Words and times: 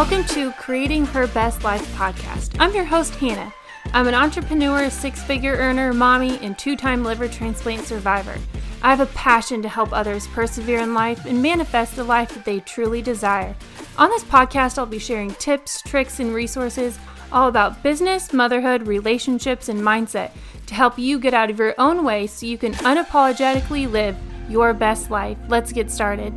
Welcome 0.00 0.24
to 0.28 0.50
Creating 0.52 1.04
Her 1.04 1.26
Best 1.26 1.62
Life 1.62 1.86
podcast. 1.94 2.56
I'm 2.58 2.74
your 2.74 2.86
host, 2.86 3.14
Hannah. 3.16 3.52
I'm 3.92 4.08
an 4.08 4.14
entrepreneur, 4.14 4.88
six 4.88 5.22
figure 5.22 5.52
earner, 5.52 5.92
mommy, 5.92 6.38
and 6.38 6.58
two 6.58 6.74
time 6.74 7.04
liver 7.04 7.28
transplant 7.28 7.84
survivor. 7.84 8.38
I 8.82 8.88
have 8.88 9.00
a 9.00 9.12
passion 9.12 9.60
to 9.60 9.68
help 9.68 9.92
others 9.92 10.26
persevere 10.28 10.78
in 10.78 10.94
life 10.94 11.26
and 11.26 11.42
manifest 11.42 11.96
the 11.96 12.04
life 12.04 12.32
that 12.32 12.46
they 12.46 12.60
truly 12.60 13.02
desire. 13.02 13.54
On 13.98 14.08
this 14.08 14.24
podcast, 14.24 14.78
I'll 14.78 14.86
be 14.86 14.98
sharing 14.98 15.34
tips, 15.34 15.82
tricks, 15.82 16.18
and 16.18 16.34
resources 16.34 16.98
all 17.30 17.50
about 17.50 17.82
business, 17.82 18.32
motherhood, 18.32 18.86
relationships, 18.86 19.68
and 19.68 19.82
mindset 19.82 20.30
to 20.64 20.74
help 20.74 20.98
you 20.98 21.18
get 21.18 21.34
out 21.34 21.50
of 21.50 21.58
your 21.58 21.74
own 21.76 22.04
way 22.04 22.26
so 22.26 22.46
you 22.46 22.56
can 22.56 22.72
unapologetically 22.72 23.88
live 23.88 24.16
your 24.48 24.72
best 24.72 25.10
life. 25.10 25.36
Let's 25.48 25.72
get 25.72 25.90
started. 25.90 26.32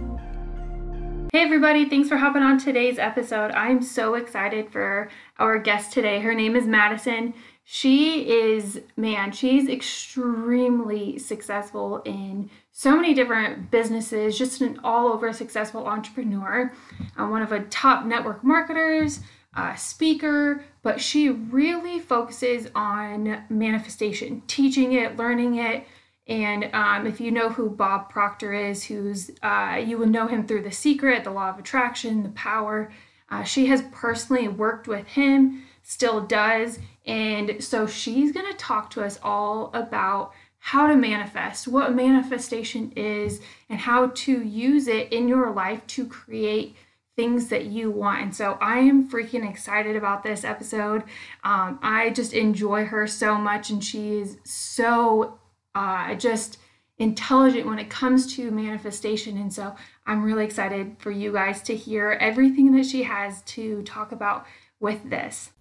Hey, 1.36 1.42
everybody, 1.42 1.90
thanks 1.90 2.10
for 2.10 2.18
hopping 2.18 2.44
on 2.44 2.60
today's 2.60 3.00
episode. 3.00 3.50
I'm 3.54 3.82
so 3.82 4.14
excited 4.14 4.72
for 4.72 5.10
our 5.40 5.58
guest 5.58 5.92
today. 5.92 6.20
Her 6.20 6.36
name 6.36 6.56
is 6.56 6.68
Madison. 6.68 7.34
She 7.64 8.30
is, 8.30 8.82
man, 8.98 9.32
she's 9.32 9.68
extremely 9.68 11.18
successful 11.18 12.04
in 12.06 12.52
so 12.72 12.96
many 12.96 13.16
different 13.16 13.72
businesses, 13.72 14.38
just 14.38 14.62
an 14.62 14.80
all 14.84 15.08
over 15.08 15.34
successful 15.34 15.88
entrepreneur, 15.88 16.72
uh, 17.18 17.26
one 17.26 17.42
of 17.42 17.52
a 17.52 17.62
top 17.62 18.06
network 18.06 18.44
marketers, 18.44 19.22
uh, 19.56 19.73
speaker, 19.73 20.64
but 20.84 21.02
she 21.02 21.30
really 21.30 22.00
focuses 22.00 22.70
on 22.76 23.44
manifestation, 23.50 24.44
teaching 24.45 24.94
it, 24.94 25.18
learning 25.18 25.56
it, 25.56 25.88
and 26.27 26.69
um, 26.73 27.05
if 27.05 27.19
you 27.19 27.31
know 27.31 27.49
who 27.49 27.69
Bob 27.69 28.09
Proctor 28.09 28.53
is, 28.53 28.85
who's 28.85 29.31
uh, 29.41 29.81
you 29.85 29.97
will 29.97 30.07
know 30.07 30.27
him 30.27 30.47
through 30.47 30.63
The 30.63 30.71
Secret, 30.71 31.23
The 31.23 31.31
Law 31.31 31.49
of 31.49 31.59
Attraction, 31.59 32.23
The 32.23 32.29
Power. 32.29 32.91
Uh, 33.29 33.43
she 33.43 33.66
has 33.67 33.83
personally 33.91 34.47
worked 34.47 34.88
with 34.88 35.07
him, 35.07 35.63
still 35.81 36.21
does, 36.21 36.79
and 37.05 37.61
so 37.63 37.88
she's 37.88 38.31
going 38.31 38.49
to 38.49 38.57
talk 38.57 38.89
to 38.91 39.03
us 39.03 39.19
all 39.23 39.71
about 39.73 40.33
how 40.59 40.88
to 40.88 40.95
manifest, 40.95 41.67
what 41.67 41.94
manifestation 41.94 42.94
is, 42.95 43.41
and 43.69 43.79
how 43.79 44.07
to 44.07 44.41
use 44.41 44.88
it 44.88 45.11
in 45.11 45.27
your 45.27 45.51
life 45.51 45.85
to 45.88 46.05
create 46.05 46.75
things 47.17 47.49
that 47.49 47.66
you 47.66 47.91
want. 47.91 48.21
And 48.21 48.35
so 48.35 48.57
I 48.61 48.79
am 48.79 49.09
freaking 49.09 49.47
excited 49.47 49.97
about 49.97 50.23
this 50.23 50.45
episode. 50.45 51.03
Um, 51.44 51.79
I 51.83 52.11
just 52.11 52.33
enjoy 52.33 52.85
her 52.85 53.07
so 53.07 53.35
much, 53.35 53.69
and 53.71 53.83
she 53.83 54.19
is 54.19 54.38
so 54.45 55.38
uh, 55.75 56.16
just 56.16 56.59
intelligent 56.99 57.66
when 57.66 57.79
it 57.79 57.89
comes 57.89 58.35
to 58.35 58.52
manifestation. 58.52 59.38
And 59.38 59.52
so 59.52 59.75
I'm 60.05 60.23
really 60.23 60.45
excited 60.45 60.95
for 60.99 61.11
you 61.11 61.33
guys 61.33 61.61
to 61.63 61.75
hear 61.75 62.17
everything 62.21 62.71
that 62.73 62.85
she 62.85 63.03
has 63.03 63.41
to 63.43 63.81
talk 63.83 64.11
about 64.11 64.45
with 64.79 65.09
this. 65.09 65.51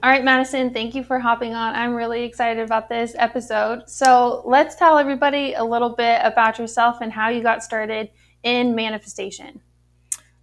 All 0.00 0.10
right, 0.10 0.22
Madison, 0.22 0.72
thank 0.72 0.94
you 0.94 1.02
for 1.02 1.18
hopping 1.18 1.54
on. 1.54 1.74
I'm 1.74 1.94
really 1.94 2.22
excited 2.22 2.64
about 2.64 2.88
this 2.88 3.16
episode. 3.18 3.88
So 3.88 4.42
let's 4.44 4.76
tell 4.76 4.96
everybody 4.96 5.54
a 5.54 5.64
little 5.64 5.90
bit 5.90 6.20
about 6.22 6.58
yourself 6.58 6.98
and 7.00 7.12
how 7.12 7.30
you 7.30 7.42
got 7.42 7.64
started 7.64 8.10
in 8.44 8.76
manifestation. 8.76 9.60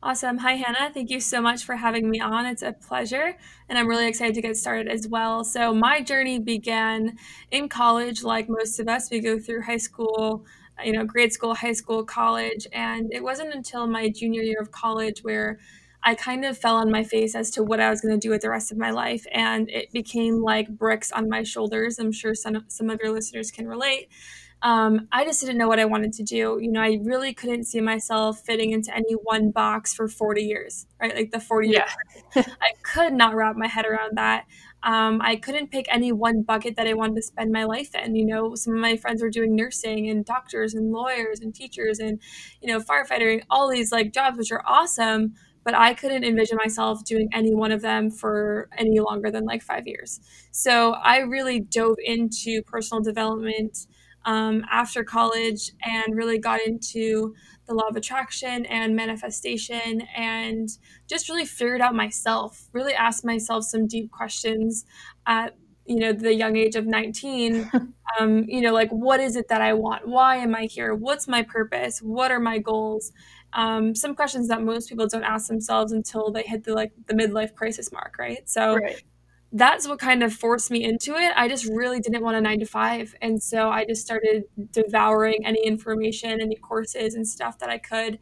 Awesome. 0.05 0.37
Hi, 0.37 0.53
Hannah. 0.53 0.91
Thank 0.93 1.09
you 1.09 1.19
so 1.19 1.41
much 1.41 1.63
for 1.65 1.75
having 1.77 2.11
me 2.11 2.19
on. 2.19 2.45
It's 2.45 2.61
a 2.61 2.73
pleasure, 2.73 3.35
and 3.67 3.79
I'm 3.79 3.87
really 3.87 4.07
excited 4.07 4.35
to 4.35 4.41
get 4.43 4.55
started 4.55 4.87
as 4.87 5.07
well. 5.07 5.43
So, 5.43 5.73
my 5.73 5.99
journey 6.01 6.37
began 6.37 7.17
in 7.49 7.69
college, 7.69 8.21
like 8.23 8.47
most 8.47 8.79
of 8.79 8.87
us. 8.87 9.09
We 9.09 9.19
go 9.19 9.39
through 9.39 9.63
high 9.63 9.77
school, 9.77 10.45
you 10.83 10.93
know, 10.93 11.05
grade 11.05 11.33
school, 11.33 11.55
high 11.55 11.73
school, 11.73 12.03
college, 12.05 12.67
and 12.71 13.11
it 13.11 13.23
wasn't 13.23 13.55
until 13.55 13.87
my 13.87 14.09
junior 14.09 14.43
year 14.43 14.59
of 14.61 14.69
college 14.71 15.23
where 15.23 15.57
I 16.03 16.13
kind 16.13 16.45
of 16.45 16.55
fell 16.55 16.75
on 16.75 16.91
my 16.91 17.03
face 17.03 17.33
as 17.33 17.49
to 17.51 17.63
what 17.63 17.79
I 17.79 17.89
was 17.89 18.01
going 18.01 18.13
to 18.13 18.19
do 18.19 18.29
with 18.29 18.43
the 18.43 18.51
rest 18.51 18.71
of 18.71 18.77
my 18.77 18.91
life, 18.91 19.25
and 19.31 19.67
it 19.71 19.91
became 19.91 20.43
like 20.43 20.69
bricks 20.69 21.11
on 21.11 21.29
my 21.29 21.41
shoulders. 21.41 21.97
I'm 21.97 22.11
sure 22.11 22.35
some 22.35 22.63
some 22.67 22.91
of 22.91 22.99
your 23.01 23.11
listeners 23.11 23.49
can 23.49 23.67
relate 23.67 24.09
um, 24.65 25.07
I 25.11 25.23
just 25.25 25.41
didn't 25.41 25.59
know 25.59 25.67
what 25.67 25.79
I 25.79 25.85
wanted 25.85 26.11
to 26.13 26.23
do. 26.23 26.57
You 26.59 26.71
know, 26.71 26.81
I 26.81 26.97
really 27.03 27.35
couldn't 27.35 27.65
see 27.65 27.81
myself 27.81 28.39
fitting 28.39 28.71
into 28.71 28.91
any 28.95 29.13
one 29.13 29.51
box 29.51 29.93
for 29.93 30.07
40 30.07 30.41
years, 30.41 30.87
right? 30.99 31.15
Like 31.15 31.29
the 31.29 31.39
40 31.39 31.69
yeah. 31.69 31.85
years. 32.35 32.47
I 32.59 32.71
could 32.81 33.13
not 33.13 33.35
wrap 33.35 33.55
my 33.55 33.67
head 33.67 33.85
around 33.85 34.17
that. 34.17 34.45
Um, 34.81 35.21
I 35.21 35.35
couldn't 35.35 35.69
pick 35.69 35.85
any 35.87 36.11
one 36.11 36.41
bucket 36.41 36.77
that 36.77 36.87
I 36.87 36.95
wanted 36.95 37.17
to 37.17 37.21
spend 37.21 37.51
my 37.51 37.65
life 37.65 37.93
in. 37.93 38.15
You 38.15 38.25
know, 38.25 38.55
some 38.55 38.73
of 38.73 38.79
my 38.79 38.97
friends 38.97 39.21
were 39.21 39.29
doing 39.29 39.55
nursing 39.55 40.09
and 40.09 40.25
doctors 40.25 40.73
and 40.73 40.91
lawyers 40.91 41.41
and 41.41 41.53
teachers 41.53 41.99
and, 41.99 42.19
you 42.59 42.67
know, 42.67 42.79
firefighting, 42.79 43.43
all 43.51 43.69
these 43.69 43.91
like 43.91 44.13
jobs, 44.13 44.39
which 44.39 44.51
are 44.51 44.63
awesome 44.65 45.35
but 45.63 45.73
I 45.73 45.95
couldn't 45.95 46.23
envision 46.23 46.57
myself 46.57 47.03
doing 47.03 47.27
any 47.33 47.51
one 47.51 47.71
of 47.71 47.81
them 47.81 48.11
for 48.11 48.69
any 48.77 48.99
longer 48.99 49.31
than 49.31 49.45
like 49.45 49.63
five 49.63 49.87
years. 49.87 50.19
So 50.51 50.93
I 50.93 51.21
really 51.21 51.59
dove 51.59 51.97
into 52.05 52.61
personal 52.61 53.01
development 53.01 53.87
um, 54.25 54.65
after 54.71 55.03
college 55.03 55.71
and 55.83 56.15
really 56.15 56.37
got 56.37 56.61
into 56.61 57.33
the 57.67 57.73
law 57.73 57.87
of 57.87 57.95
attraction 57.95 58.65
and 58.65 58.95
manifestation 58.95 60.01
and 60.15 60.69
just 61.07 61.29
really 61.29 61.45
figured 61.45 61.81
out 61.81 61.95
myself 61.95 62.67
really 62.73 62.93
asked 62.93 63.25
myself 63.25 63.63
some 63.63 63.87
deep 63.87 64.11
questions 64.11 64.85
at 65.25 65.55
you 65.85 65.97
know 65.97 66.11
the 66.11 66.33
young 66.33 66.55
age 66.55 66.75
of 66.75 66.85
19 66.85 67.69
um, 68.19 68.43
you 68.47 68.61
know 68.61 68.73
like 68.73 68.89
what 68.89 69.19
is 69.19 69.35
it 69.35 69.47
that 69.49 69.61
i 69.61 69.73
want? 69.73 70.07
Why 70.07 70.37
am 70.37 70.55
i 70.55 70.65
here? 70.65 70.93
What's 70.93 71.27
my 71.27 71.43
purpose? 71.43 71.99
What 71.99 72.31
are 72.31 72.39
my 72.39 72.59
goals? 72.59 73.11
Um, 73.53 73.95
some 73.95 74.15
questions 74.15 74.49
that 74.49 74.61
most 74.61 74.89
people 74.89 75.07
don't 75.07 75.23
ask 75.23 75.47
themselves 75.47 75.91
until 75.91 76.31
they 76.31 76.43
hit 76.43 76.63
the 76.65 76.73
like 76.73 76.91
the 77.07 77.13
midlife 77.13 77.55
crisis 77.55 77.91
mark 77.91 78.17
right? 78.19 78.47
So 78.49 78.75
right 78.75 79.01
that's 79.55 79.87
what 79.87 79.99
kind 79.99 80.21
of 80.21 80.33
forced 80.33 80.69
me 80.69 80.83
into 80.83 81.15
it. 81.15 81.31
I 81.33 81.47
just 81.47 81.65
really 81.65 82.01
didn't 82.01 82.21
want 82.21 82.35
a 82.35 82.41
nine 82.41 82.59
to 82.59 82.65
five. 82.65 83.15
And 83.21 83.41
so 83.41 83.69
I 83.69 83.85
just 83.85 84.01
started 84.01 84.43
devouring 84.73 85.45
any 85.45 85.65
information, 85.65 86.41
any 86.41 86.57
courses 86.57 87.15
and 87.15 87.25
stuff 87.25 87.57
that 87.59 87.69
I 87.69 87.77
could. 87.77 88.19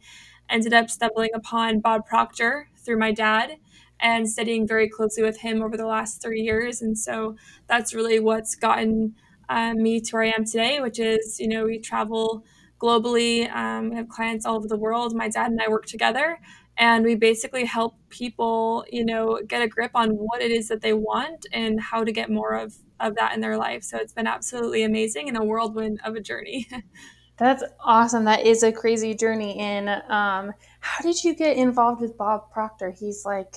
Ended 0.48 0.72
up 0.72 0.88
stumbling 0.88 1.30
upon 1.34 1.80
Bob 1.80 2.06
Proctor 2.06 2.68
through 2.76 2.98
my 2.98 3.10
dad 3.10 3.56
and 3.98 4.30
studying 4.30 4.64
very 4.64 4.88
closely 4.88 5.24
with 5.24 5.40
him 5.40 5.60
over 5.60 5.76
the 5.76 5.86
last 5.86 6.22
three 6.22 6.40
years. 6.40 6.80
And 6.80 6.96
so 6.96 7.34
that's 7.66 7.92
really 7.92 8.20
what's 8.20 8.54
gotten 8.54 9.16
uh, 9.48 9.74
me 9.74 10.00
to 10.00 10.10
where 10.12 10.22
I 10.22 10.28
am 10.28 10.44
today, 10.44 10.80
which 10.80 11.00
is, 11.00 11.40
you 11.40 11.48
know, 11.48 11.64
we 11.64 11.80
travel 11.80 12.44
globally. 12.78 13.52
Um, 13.52 13.90
we 13.90 13.96
have 13.96 14.08
clients 14.08 14.46
all 14.46 14.54
over 14.54 14.68
the 14.68 14.76
world. 14.76 15.16
My 15.16 15.28
dad 15.28 15.50
and 15.50 15.60
I 15.60 15.68
work 15.68 15.86
together 15.86 16.38
and 16.78 17.04
we 17.04 17.14
basically 17.14 17.64
help 17.64 17.94
people 18.08 18.84
you 18.90 19.04
know 19.04 19.40
get 19.46 19.62
a 19.62 19.68
grip 19.68 19.92
on 19.94 20.10
what 20.10 20.40
it 20.40 20.50
is 20.50 20.68
that 20.68 20.80
they 20.80 20.92
want 20.92 21.46
and 21.52 21.80
how 21.80 22.04
to 22.04 22.12
get 22.12 22.30
more 22.30 22.54
of 22.54 22.74
of 23.00 23.16
that 23.16 23.34
in 23.34 23.40
their 23.40 23.58
life. 23.58 23.82
So 23.82 23.98
it's 23.98 24.12
been 24.12 24.26
absolutely 24.26 24.84
amazing 24.84 25.28
and 25.28 25.36
a 25.36 25.44
whirlwind 25.44 26.00
of 26.04 26.14
a 26.14 26.20
journey. 26.20 26.68
That's 27.36 27.64
awesome. 27.80 28.24
That 28.24 28.46
is 28.46 28.62
a 28.62 28.70
crazy 28.70 29.12
journey. 29.12 29.58
And 29.58 29.88
um, 29.88 30.52
how 30.78 31.02
did 31.02 31.24
you 31.24 31.34
get 31.34 31.56
involved 31.56 32.00
with 32.00 32.16
bob 32.16 32.52
proctor? 32.52 32.90
He's 32.90 33.24
like 33.24 33.56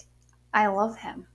i 0.54 0.68
love 0.68 0.98
him 0.98 1.28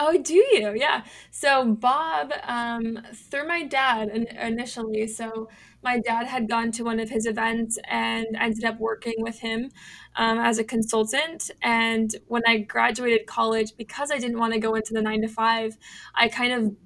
Oh, 0.00 0.16
do 0.16 0.34
you? 0.34 0.74
Yeah. 0.76 1.02
So 1.30 1.74
Bob, 1.74 2.32
um, 2.44 3.00
through 3.14 3.48
my 3.48 3.64
dad 3.64 4.08
initially. 4.10 5.08
So 5.08 5.48
my 5.82 5.98
dad 5.98 6.26
had 6.26 6.48
gone 6.48 6.70
to 6.72 6.84
one 6.84 7.00
of 7.00 7.10
his 7.10 7.26
events 7.26 7.78
and 7.84 8.26
ended 8.38 8.64
up 8.64 8.78
working 8.78 9.14
with 9.18 9.40
him 9.40 9.70
um, 10.14 10.38
as 10.38 10.58
a 10.58 10.64
consultant. 10.64 11.50
And 11.62 12.14
when 12.28 12.42
I 12.46 12.58
graduated 12.58 13.26
college, 13.26 13.72
because 13.76 14.12
I 14.12 14.18
didn't 14.18 14.38
want 14.38 14.52
to 14.52 14.60
go 14.60 14.76
into 14.76 14.92
the 14.92 15.02
nine 15.02 15.20
to 15.22 15.28
five, 15.28 15.76
I 16.14 16.28
kind 16.28 16.52
of 16.52 16.76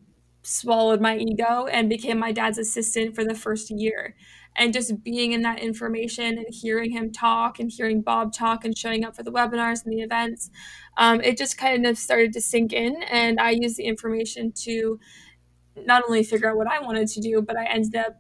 swallowed 0.43 1.01
my 1.01 1.17
ego 1.17 1.67
and 1.67 1.89
became 1.89 2.19
my 2.19 2.33
dad's 2.33 2.59
assistant 2.59 3.15
for 3.15 3.25
the 3.25 3.35
first 3.35 3.71
year 3.71 4.17
and 4.57 4.73
just 4.73 5.03
being 5.03 5.33
in 5.33 5.43
that 5.43 5.61
information 5.61 6.39
and 6.39 6.47
hearing 6.51 6.91
him 6.91 7.11
talk 7.11 7.59
and 7.59 7.71
hearing 7.71 8.03
Bob 8.03 8.33
talk 8.33 8.65
and 8.65 8.77
showing 8.77 9.05
up 9.05 9.17
for 9.17 9.23
the 9.23 9.33
webinars 9.33 9.85
and 9.85 9.93
the 9.93 10.03
events, 10.03 10.51
um, 10.99 11.21
it 11.23 11.39
just 11.39 11.57
kind 11.57 11.87
of 11.87 11.97
started 11.97 12.33
to 12.35 12.41
sink 12.41 12.73
in. 12.73 13.03
And 13.05 13.41
I 13.41 13.51
used 13.51 13.77
the 13.77 13.85
information 13.85 14.53
to 14.65 15.01
not 15.77 16.05
only 16.07 16.23
figure 16.23 16.51
out 16.51 16.57
what 16.57 16.67
I 16.67 16.81
wanted 16.81 17.09
to 17.09 17.21
do, 17.21 17.41
but 17.41 17.57
I 17.57 17.65
ended 17.65 17.97
up 17.97 18.17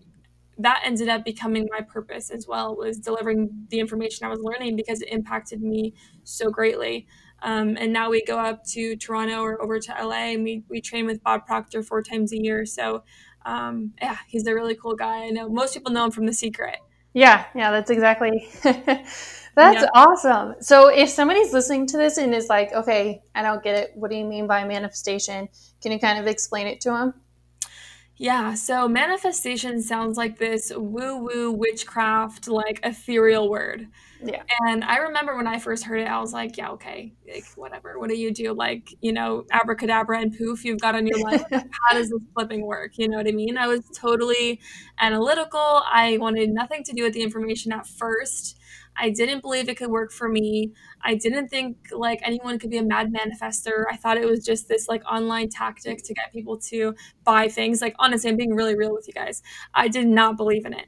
that 0.58 0.82
ended 0.84 1.08
up 1.08 1.24
becoming 1.24 1.66
my 1.70 1.80
purpose 1.80 2.30
as 2.30 2.46
well 2.46 2.76
was 2.76 2.98
delivering 2.98 3.48
the 3.70 3.80
information 3.80 4.26
i 4.26 4.28
was 4.28 4.40
learning 4.40 4.76
because 4.76 5.00
it 5.00 5.08
impacted 5.08 5.62
me 5.62 5.94
so 6.24 6.50
greatly 6.50 7.06
um, 7.42 7.76
and 7.80 7.92
now 7.92 8.10
we 8.10 8.22
go 8.24 8.38
up 8.38 8.62
to 8.64 8.94
toronto 8.96 9.40
or 9.40 9.60
over 9.62 9.80
to 9.80 9.92
la 10.04 10.12
and 10.12 10.44
we, 10.44 10.62
we 10.68 10.80
train 10.80 11.06
with 11.06 11.22
bob 11.22 11.46
proctor 11.46 11.82
four 11.82 12.02
times 12.02 12.32
a 12.32 12.40
year 12.40 12.66
so 12.66 13.02
um, 13.44 13.92
yeah, 14.00 14.16
he's 14.28 14.46
a 14.46 14.54
really 14.54 14.74
cool 14.74 14.94
guy. 14.94 15.24
I 15.24 15.30
know 15.30 15.48
most 15.48 15.74
people 15.74 15.92
know 15.92 16.04
him 16.04 16.10
from 16.10 16.26
The 16.26 16.32
Secret. 16.32 16.76
Yeah, 17.14 17.44
yeah, 17.54 17.70
that's 17.70 17.90
exactly. 17.90 18.48
that's 18.62 19.84
awesome. 19.94 20.54
So 20.60 20.88
if 20.88 21.10
somebody's 21.10 21.52
listening 21.52 21.86
to 21.88 21.96
this 21.96 22.16
and 22.16 22.34
is 22.34 22.48
like, 22.48 22.72
okay, 22.72 23.22
I 23.34 23.42
don't 23.42 23.62
get 23.62 23.76
it. 23.76 23.92
What 23.94 24.10
do 24.10 24.16
you 24.16 24.24
mean 24.24 24.46
by 24.46 24.64
manifestation? 24.64 25.48
Can 25.82 25.92
you 25.92 25.98
kind 25.98 26.18
of 26.18 26.26
explain 26.26 26.66
it 26.66 26.80
to 26.82 26.90
them? 26.90 27.14
Yeah, 28.16 28.54
so 28.54 28.88
manifestation 28.88 29.82
sounds 29.82 30.16
like 30.16 30.38
this 30.38 30.72
woo-woo 30.74 31.50
witchcraft, 31.50 32.46
like 32.46 32.80
ethereal 32.82 33.50
word. 33.50 33.88
Yeah. 34.24 34.42
And 34.66 34.84
I 34.84 34.98
remember 34.98 35.36
when 35.36 35.46
I 35.46 35.58
first 35.58 35.84
heard 35.84 36.00
it, 36.00 36.06
I 36.06 36.20
was 36.20 36.32
like, 36.32 36.56
yeah, 36.56 36.70
okay, 36.70 37.12
like 37.26 37.44
whatever. 37.56 37.98
What 37.98 38.08
do 38.08 38.16
you 38.16 38.32
do? 38.32 38.52
Like, 38.52 38.94
you 39.00 39.12
know, 39.12 39.44
abracadabra 39.50 40.20
and 40.20 40.36
poof, 40.36 40.64
you've 40.64 40.80
got 40.80 40.94
a 40.94 41.02
new 41.02 41.16
life. 41.24 41.42
How 41.50 41.94
does 41.94 42.10
this 42.10 42.22
flipping 42.34 42.64
work? 42.64 42.98
You 42.98 43.08
know 43.08 43.16
what 43.16 43.26
I 43.26 43.32
mean? 43.32 43.58
I 43.58 43.66
was 43.66 43.80
totally 43.94 44.60
analytical. 45.00 45.82
I 45.90 46.18
wanted 46.18 46.50
nothing 46.50 46.84
to 46.84 46.92
do 46.92 47.02
with 47.02 47.14
the 47.14 47.22
information 47.22 47.72
at 47.72 47.86
first. 47.86 48.58
I 48.96 49.10
didn't 49.10 49.40
believe 49.40 49.68
it 49.68 49.76
could 49.76 49.90
work 49.90 50.12
for 50.12 50.28
me. 50.28 50.72
I 51.02 51.14
didn't 51.14 51.48
think 51.48 51.88
like 51.92 52.20
anyone 52.22 52.58
could 52.58 52.70
be 52.70 52.76
a 52.76 52.82
mad 52.82 53.12
manifester. 53.12 53.84
I 53.90 53.96
thought 53.96 54.18
it 54.18 54.26
was 54.26 54.44
just 54.44 54.68
this 54.68 54.86
like 54.86 55.02
online 55.10 55.48
tactic 55.48 56.02
to 56.04 56.14
get 56.14 56.32
people 56.32 56.58
to 56.68 56.94
buy 57.24 57.48
things. 57.48 57.80
Like 57.80 57.94
honestly, 57.98 58.30
I'm 58.30 58.36
being 58.36 58.54
really 58.54 58.76
real 58.76 58.92
with 58.92 59.08
you 59.08 59.14
guys. 59.14 59.42
I 59.74 59.88
did 59.88 60.06
not 60.06 60.36
believe 60.36 60.66
in 60.66 60.74
it. 60.74 60.86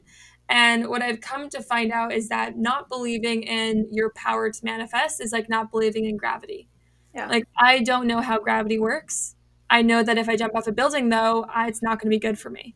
And 0.49 0.89
what 0.89 1.03
I've 1.03 1.21
come 1.21 1.49
to 1.51 1.63
find 1.63 1.91
out 1.91 2.13
is 2.13 2.29
that 2.29 2.57
not 2.59 2.89
believing 2.89 3.43
in 3.43 3.89
your 3.91 4.11
power 4.11 4.51
to 4.51 4.65
manifest 4.65 5.21
is 5.21 5.33
like 5.33 5.49
not 5.49 5.71
believing 5.71 6.05
in 6.05 6.17
gravity. 6.17 6.69
Yeah. 7.15 7.29
Like 7.29 7.45
I 7.57 7.81
don't 7.81 8.07
know 8.07 8.21
how 8.21 8.39
gravity 8.39 8.79
works. 8.79 9.37
I 9.71 9.83
know 9.83 10.03
that 10.03 10.19
if 10.19 10.29
I 10.29 10.37
jump 10.37 10.55
off 10.55 10.67
a 10.67 10.73
building 10.73 11.09
though, 11.09 11.47
I, 11.53 11.69
it's 11.69 11.83
not 11.83 12.01
going 12.01 12.11
to 12.11 12.17
be 12.17 12.19
good 12.19 12.39
for 12.39 12.51
me. 12.51 12.75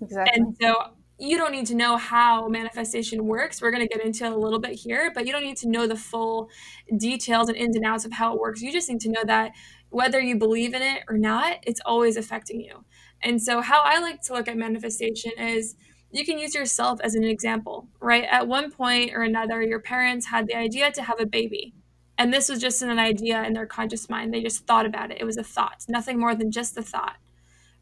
Exactly. 0.00 0.38
And 0.38 0.56
so 0.60 0.74
you 1.18 1.36
don't 1.36 1.52
need 1.52 1.66
to 1.66 1.74
know 1.74 1.96
how 1.96 2.48
manifestation 2.48 3.26
works. 3.26 3.60
We're 3.60 3.72
going 3.72 3.86
to 3.86 3.92
get 3.92 4.04
into 4.04 4.24
it 4.24 4.32
a 4.32 4.36
little 4.36 4.60
bit 4.60 4.72
here, 4.72 5.10
but 5.14 5.26
you 5.26 5.32
don't 5.32 5.42
need 5.42 5.56
to 5.58 5.68
know 5.68 5.86
the 5.86 5.96
full 5.96 6.48
details 6.96 7.48
and 7.48 7.56
ins 7.56 7.74
and 7.74 7.84
outs 7.84 8.04
of 8.04 8.12
how 8.12 8.34
it 8.34 8.40
works. 8.40 8.62
You 8.62 8.72
just 8.72 8.88
need 8.88 9.00
to 9.00 9.10
know 9.10 9.24
that 9.24 9.52
whether 9.90 10.20
you 10.20 10.36
believe 10.36 10.74
in 10.74 10.82
it 10.82 11.02
or 11.08 11.18
not, 11.18 11.56
it's 11.62 11.80
always 11.84 12.16
affecting 12.16 12.60
you. 12.60 12.84
And 13.22 13.42
so, 13.42 13.60
how 13.60 13.82
I 13.82 13.98
like 13.98 14.22
to 14.22 14.34
look 14.34 14.46
at 14.46 14.56
manifestation 14.56 15.32
is 15.38 15.74
you 16.10 16.24
can 16.24 16.38
use 16.38 16.54
yourself 16.54 17.00
as 17.02 17.14
an 17.14 17.24
example, 17.24 17.86
right? 18.00 18.24
At 18.24 18.48
one 18.48 18.70
point 18.70 19.12
or 19.14 19.22
another, 19.22 19.62
your 19.62 19.80
parents 19.80 20.26
had 20.26 20.46
the 20.46 20.54
idea 20.54 20.90
to 20.92 21.02
have 21.02 21.20
a 21.20 21.26
baby. 21.26 21.74
And 22.16 22.32
this 22.32 22.48
was 22.48 22.60
just 22.60 22.82
an 22.82 22.98
idea 22.98 23.44
in 23.44 23.52
their 23.52 23.66
conscious 23.66 24.08
mind. 24.08 24.34
They 24.34 24.42
just 24.42 24.66
thought 24.66 24.86
about 24.86 25.10
it. 25.10 25.18
It 25.20 25.24
was 25.24 25.36
a 25.36 25.44
thought, 25.44 25.84
nothing 25.88 26.18
more 26.18 26.34
than 26.34 26.50
just 26.50 26.76
a 26.76 26.82
thought 26.82 27.16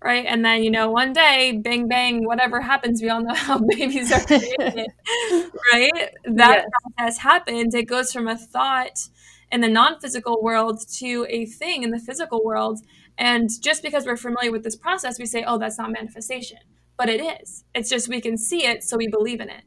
right? 0.01 0.27
And 0.27 0.45
then, 0.45 0.63
you 0.63 0.71
know, 0.71 0.91
one 0.91 1.13
day, 1.13 1.61
bang, 1.63 1.89
bang, 1.89 2.25
whatever 2.25 2.61
happens, 2.61 3.03
we 3.03 3.09
all 3.09 3.23
know 3.23 3.35
how 3.49 3.59
babies 3.59 4.13
are 4.13 4.21
created, 4.21 4.89
right? 5.73 6.11
That 6.25 6.65
yes. 6.65 6.67
process 6.97 7.19
happens. 7.19 7.75
It 7.75 7.85
goes 7.85 8.13
from 8.13 8.29
a 8.29 8.37
thought 8.37 9.09
in 9.51 9.61
the 9.61 9.69
non 9.69 9.99
physical 10.01 10.43
world 10.43 10.81
to 10.99 11.27
a 11.29 11.47
thing 11.47 11.83
in 11.83 11.91
the 11.91 11.99
physical 11.99 12.45
world. 12.45 12.81
And 13.19 13.49
just 13.63 13.83
because 13.83 14.05
we're 14.05 14.17
familiar 14.17 14.53
with 14.53 14.63
this 14.63 14.77
process, 14.77 15.19
we 15.19 15.27
say, 15.27 15.43
oh, 15.47 15.59
that's 15.59 15.79
not 15.79 15.91
manifestation. 15.91 16.59
But 16.97 17.09
it 17.09 17.21
is. 17.21 17.65
It's 17.75 17.91
just 17.91 18.09
we 18.09 18.21
can 18.21 18.39
see 18.39 18.67
it, 18.67 18.83
so 18.83 18.97
we 18.97 19.09
believe 19.09 19.41
in 19.41 19.51
it. 19.51 19.63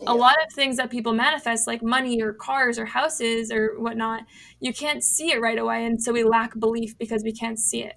Yeah. 0.00 0.12
A 0.12 0.14
lot 0.14 0.36
of 0.46 0.52
things 0.52 0.76
that 0.76 0.90
people 0.90 1.12
manifest, 1.12 1.66
like 1.66 1.82
money 1.82 2.22
or 2.22 2.32
cars 2.32 2.78
or 2.78 2.86
houses 2.86 3.50
or 3.50 3.80
whatnot, 3.80 4.22
you 4.60 4.72
can't 4.72 5.02
see 5.02 5.32
it 5.32 5.40
right 5.40 5.58
away. 5.58 5.84
And 5.84 6.00
so 6.00 6.12
we 6.12 6.22
lack 6.22 6.58
belief 6.58 6.96
because 6.96 7.24
we 7.24 7.32
can't 7.32 7.58
see 7.58 7.82
it. 7.82 7.96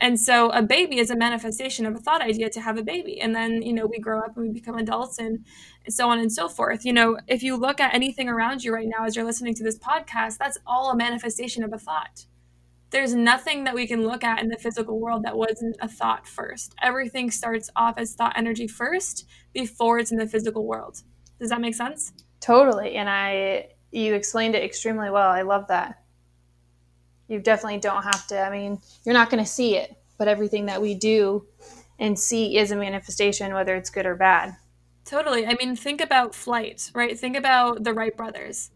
And 0.00 0.18
so 0.18 0.48
a 0.48 0.62
baby 0.62 0.98
is 0.98 1.10
a 1.10 1.16
manifestation 1.16 1.84
of 1.84 1.94
a 1.94 1.98
thought 1.98 2.22
idea 2.22 2.48
to 2.50 2.60
have 2.62 2.78
a 2.78 2.82
baby. 2.82 3.20
And 3.20 3.34
then, 3.34 3.60
you 3.60 3.74
know, 3.74 3.84
we 3.84 3.98
grow 3.98 4.20
up 4.20 4.34
and 4.34 4.46
we 4.46 4.52
become 4.52 4.78
adults 4.78 5.18
and 5.18 5.44
so 5.90 6.08
on 6.08 6.18
and 6.18 6.32
so 6.32 6.48
forth. 6.48 6.86
You 6.86 6.94
know, 6.94 7.18
if 7.28 7.42
you 7.42 7.54
look 7.56 7.80
at 7.80 7.92
anything 7.92 8.26
around 8.26 8.64
you 8.64 8.72
right 8.72 8.88
now 8.88 9.04
as 9.04 9.14
you're 9.14 9.26
listening 9.26 9.54
to 9.56 9.62
this 9.62 9.78
podcast, 9.78 10.38
that's 10.38 10.56
all 10.66 10.90
a 10.90 10.96
manifestation 10.96 11.62
of 11.62 11.74
a 11.74 11.78
thought. 11.78 12.24
There's 12.90 13.14
nothing 13.14 13.64
that 13.64 13.74
we 13.74 13.86
can 13.86 14.04
look 14.04 14.24
at 14.24 14.42
in 14.42 14.48
the 14.48 14.56
physical 14.56 14.98
world 14.98 15.22
that 15.24 15.36
wasn't 15.36 15.76
a 15.80 15.88
thought 15.88 16.26
first. 16.26 16.74
Everything 16.82 17.30
starts 17.30 17.70
off 17.76 17.94
as 17.98 18.14
thought 18.14 18.36
energy 18.36 18.66
first 18.66 19.26
before 19.52 19.98
it's 19.98 20.10
in 20.10 20.18
the 20.18 20.26
physical 20.26 20.66
world. 20.66 21.02
Does 21.38 21.50
that 21.50 21.60
make 21.60 21.74
sense? 21.74 22.12
Totally. 22.40 22.96
And 22.96 23.08
I, 23.08 23.68
you 23.92 24.14
explained 24.14 24.54
it 24.54 24.64
extremely 24.64 25.10
well. 25.10 25.30
I 25.30 25.42
love 25.42 25.68
that 25.68 26.00
you 27.30 27.38
definitely 27.38 27.78
don't 27.78 28.02
have 28.02 28.26
to. 28.26 28.40
I 28.40 28.50
mean, 28.50 28.80
you're 29.04 29.14
not 29.14 29.30
going 29.30 29.42
to 29.42 29.48
see 29.48 29.76
it, 29.76 29.96
but 30.18 30.26
everything 30.26 30.66
that 30.66 30.82
we 30.82 30.94
do 30.94 31.46
and 31.98 32.18
see 32.18 32.58
is 32.58 32.72
a 32.72 32.76
manifestation, 32.76 33.54
whether 33.54 33.76
it's 33.76 33.88
good 33.88 34.04
or 34.04 34.16
bad. 34.16 34.56
Totally. 35.04 35.46
I 35.46 35.54
mean, 35.54 35.76
think 35.76 36.00
about 36.00 36.34
flight, 36.34 36.90
right? 36.92 37.18
Think 37.18 37.36
about 37.36 37.84
the 37.84 37.94
Wright 37.94 38.16
brothers. 38.16 38.70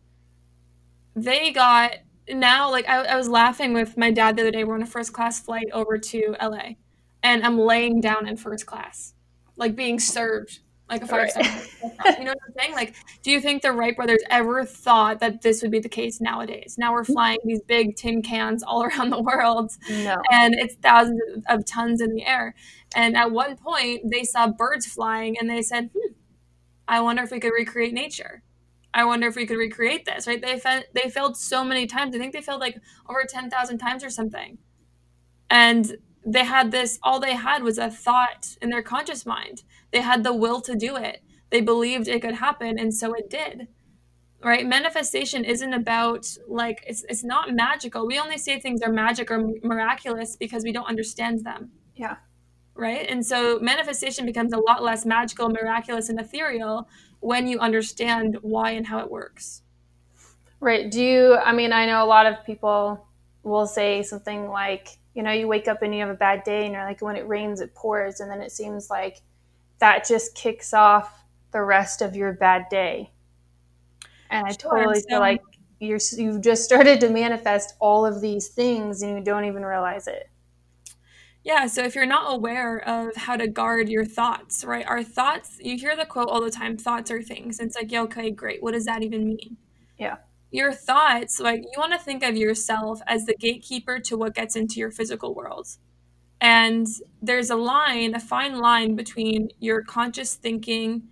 They 1.17 1.51
got 1.51 1.97
now, 2.29 2.71
like, 2.71 2.88
I, 2.88 3.05
I 3.05 3.17
was 3.17 3.29
laughing 3.29 3.73
with 3.73 3.97
my 3.97 4.11
dad 4.11 4.37
the 4.37 4.43
other 4.43 4.50
day. 4.50 4.65
We're 4.65 4.75
on 4.75 4.82
a 4.82 4.87
first 4.87 5.12
class 5.12 5.41
flight 5.41 5.67
over 5.73 5.99
to 5.99 6.37
LA, 6.41 6.75
and 7.23 7.44
I'm 7.44 7.59
laying 7.59 8.00
down 8.00 8.26
in 8.26 8.37
first 8.37 8.67
class, 8.67 9.15
like 9.56 9.76
being 9.76 9.99
served 9.99 10.61
like 10.88 11.03
a 11.03 11.06
five 11.06 11.31
star. 11.31 11.43
Right. 11.43 12.19
you 12.19 12.25
know 12.25 12.32
what 12.32 12.38
I'm 12.47 12.55
saying? 12.59 12.73
Like, 12.73 12.94
do 13.23 13.31
you 13.31 13.41
think 13.41 13.62
the 13.62 13.73
Wright 13.73 13.97
brothers 13.97 14.23
ever 14.31 14.65
thought 14.65 15.21
that 15.21 15.43
this 15.43 15.62
would 15.62 15.71
be 15.71 15.79
the 15.79 15.88
case 15.88 16.21
nowadays? 16.21 16.76
Now 16.79 16.93
we're 16.93 17.03
mm-hmm. 17.03 17.12
flying 17.12 17.38
these 17.44 17.62
big 17.62 17.97
tin 17.97 18.23
cans 18.23 18.62
all 18.62 18.82
around 18.85 19.11
the 19.11 19.20
world, 19.20 19.73
no. 19.88 20.17
and 20.31 20.55
it's 20.55 20.75
thousands 20.77 21.44
of 21.49 21.65
tons 21.65 22.00
in 22.00 22.15
the 22.15 22.25
air. 22.25 22.55
And 22.94 23.17
at 23.17 23.31
one 23.31 23.56
point, 23.56 24.11
they 24.11 24.25
saw 24.25 24.49
birds 24.49 24.87
flying, 24.87 25.37
and 25.38 25.49
they 25.49 25.62
said, 25.62 25.91
"Hmm, 25.94 26.12
I 26.87 27.00
wonder 27.00 27.23
if 27.23 27.31
we 27.31 27.41
could 27.41 27.53
recreate 27.53 27.93
nature." 27.93 28.43
I 28.94 29.05
wonder 29.05 29.26
if 29.26 29.37
we 29.37 29.46
could 29.46 29.58
recreate 29.58 30.05
this, 30.05 30.26
right? 30.26 30.41
They 30.41 30.58
fa- 30.58 30.85
they 30.93 31.11
failed 31.11 31.37
so 31.37 31.64
many 31.64 31.87
times. 31.87 32.14
I 32.14 32.19
think 32.19 32.32
they 32.32 32.41
failed 32.41 32.61
like 32.61 32.81
over 33.08 33.25
10,000 33.29 33.79
times 33.79 34.05
or 34.05 34.11
something. 34.11 34.58
And 35.50 35.99
they 36.25 36.44
had 36.44 36.70
this 36.70 36.99
all 37.02 37.20
they 37.20 37.35
had 37.35 37.62
was 37.62 37.76
a 37.76 37.91
thought 37.91 38.56
in 38.62 38.70
their 38.70 38.82
conscious 38.82 39.26
mind. 39.26 39.62
They 39.93 40.00
had 40.00 40.25
the 40.25 40.32
will 40.32 40.61
to 40.62 40.75
do 40.75 40.96
it. 40.96 41.23
They 41.50 41.61
believed 41.61 42.08
it 42.08 42.23
could 42.23 42.37
happen 42.37 42.79
and 42.79 42.94
so 42.94 43.12
it 43.12 43.29
did 43.29 43.69
right? 44.44 44.67
Manifestation 44.67 45.44
isn't 45.44 45.73
about 45.73 46.29
like 46.46 46.85
it's, 46.87 47.05
it's 47.08 47.25
not 47.25 47.52
magical. 47.55 48.06
We 48.06 48.19
only 48.19 48.38
say 48.38 48.61
things 48.61 48.82
are 48.82 48.93
magic 48.93 49.31
or 49.31 49.52
miraculous 49.62 50.37
because 50.37 50.62
we 50.62 50.73
don't 50.73 50.87
understand 50.87 51.44
them. 51.44 51.73
Yeah. 51.96 52.17
Right? 52.76 53.08
And 53.08 53.25
so 53.25 53.58
manifestation 53.61 54.26
becomes 54.26 54.52
a 54.52 54.58
lot 54.58 54.82
less 54.82 55.06
magical 55.06 55.49
miraculous 55.49 56.08
and 56.11 56.20
ethereal 56.20 56.88
when 57.25 57.47
you 57.47 57.59
understand 57.59 58.37
why 58.43 58.71
and 58.73 58.87
how 58.87 58.99
it 58.99 59.11
works 59.11 59.62
right 60.61 60.91
do 60.91 61.03
you 61.03 61.37
i 61.37 61.53
mean 61.53 61.73
i 61.73 61.87
know 61.87 62.05
a 62.05 62.06
lot 62.06 62.26
of 62.26 62.44
people 62.44 63.06
will 63.43 63.67
say 63.67 64.03
something 64.03 64.49
like 64.49 64.99
you 65.15 65.23
know, 65.23 65.31
you 65.31 65.47
wake 65.47 65.69
up 65.69 65.82
and 65.82 65.94
you 65.94 66.00
have 66.00 66.11
a 66.11 66.15
bad 66.15 66.43
day 66.44 66.65
and 66.65 66.75
you're 66.75 66.85
like, 66.85 67.00
when 67.00 67.17
it 67.17 67.26
rains, 67.26 67.60
it 67.60 67.75
pours. 67.75 68.20
And 68.20 68.31
then 68.31 68.41
it 68.41 68.51
seems 68.51 68.91
like 68.91 69.22
that 69.79 70.06
just 70.06 70.34
kicks 70.34 70.75
off 70.75 71.25
the 71.53 71.63
rest 71.63 72.03
of 72.03 72.17
your 72.17 72.32
bad 72.32 72.67
day. 72.69 73.10
And 74.31 74.46
I 74.46 74.51
sure, 74.51 74.79
totally 74.79 75.01
so- 75.01 75.06
feel 75.08 75.20
like 75.20 75.41
you're, 75.79 76.01
you've 76.17 76.41
just 76.41 76.65
started 76.65 77.01
to 77.01 77.10
manifest 77.10 77.75
all 77.79 78.05
of 78.05 78.20
these 78.20 78.49
things 78.49 79.03
and 79.03 79.17
you 79.17 79.25
don't 79.25 79.44
even 79.44 79.65
realize 79.65 80.08
it. 80.08 80.29
Yeah, 81.44 81.67
so 81.67 81.84
if 81.84 81.94
you're 81.94 82.06
not 82.06 82.34
aware 82.34 82.79
of 82.89 83.15
how 83.17 83.36
to 83.36 83.46
guard 83.46 83.89
your 83.89 84.06
thoughts, 84.06 84.65
right? 84.65 84.86
Our 84.86 85.05
thoughts, 85.05 85.58
you 85.60 85.77
hear 85.77 85.94
the 85.94 86.06
quote 86.06 86.29
all 86.29 86.41
the 86.41 86.51
time 86.51 86.77
thoughts 86.79 87.10
are 87.10 87.22
things. 87.22 87.58
And 87.58 87.69
it's 87.69 87.77
like, 87.77 87.93
yeah, 87.93 88.03
okay, 88.03 88.31
great. 88.31 88.63
What 88.63 88.72
does 88.72 88.86
that 88.86 89.03
even 89.03 89.27
mean? 89.27 89.58
Yeah 89.98 90.17
your 90.55 90.72
thoughts 90.72 91.41
like 91.41 91.63
you 91.63 91.79
want 91.79 91.93
to 91.93 91.98
think 91.98 92.22
of 92.22 92.36
yourself 92.36 93.01
as 93.08 93.27
the 93.27 93.34
gatekeeper 93.34 93.98
to 93.98 94.17
what 94.17 94.36
gets 94.36 94.55
into 94.55 94.77
your 94.77 94.91
physical 94.93 95.34
world 95.34 95.67
and 96.41 96.86
there's 97.20 97.51
a 97.51 97.56
line 97.56 98.15
a 98.15 98.20
fine 98.20 98.56
line 98.60 98.94
between 98.94 99.48
your 99.58 99.82
conscious 99.82 100.36
thinking 100.36 101.03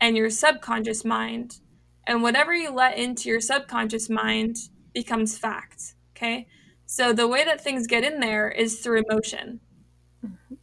and 0.00 0.16
your 0.16 0.30
subconscious 0.30 1.04
mind 1.04 1.58
and 2.06 2.22
whatever 2.22 2.54
you 2.54 2.70
let 2.70 2.96
into 2.96 3.28
your 3.28 3.40
subconscious 3.40 4.08
mind 4.08 4.56
becomes 4.94 5.36
fact 5.36 5.94
okay 6.16 6.46
so 6.86 7.12
the 7.12 7.26
way 7.26 7.44
that 7.44 7.60
things 7.60 7.88
get 7.88 8.04
in 8.04 8.20
there 8.20 8.48
is 8.48 8.78
through 8.78 9.02
emotion 9.08 9.58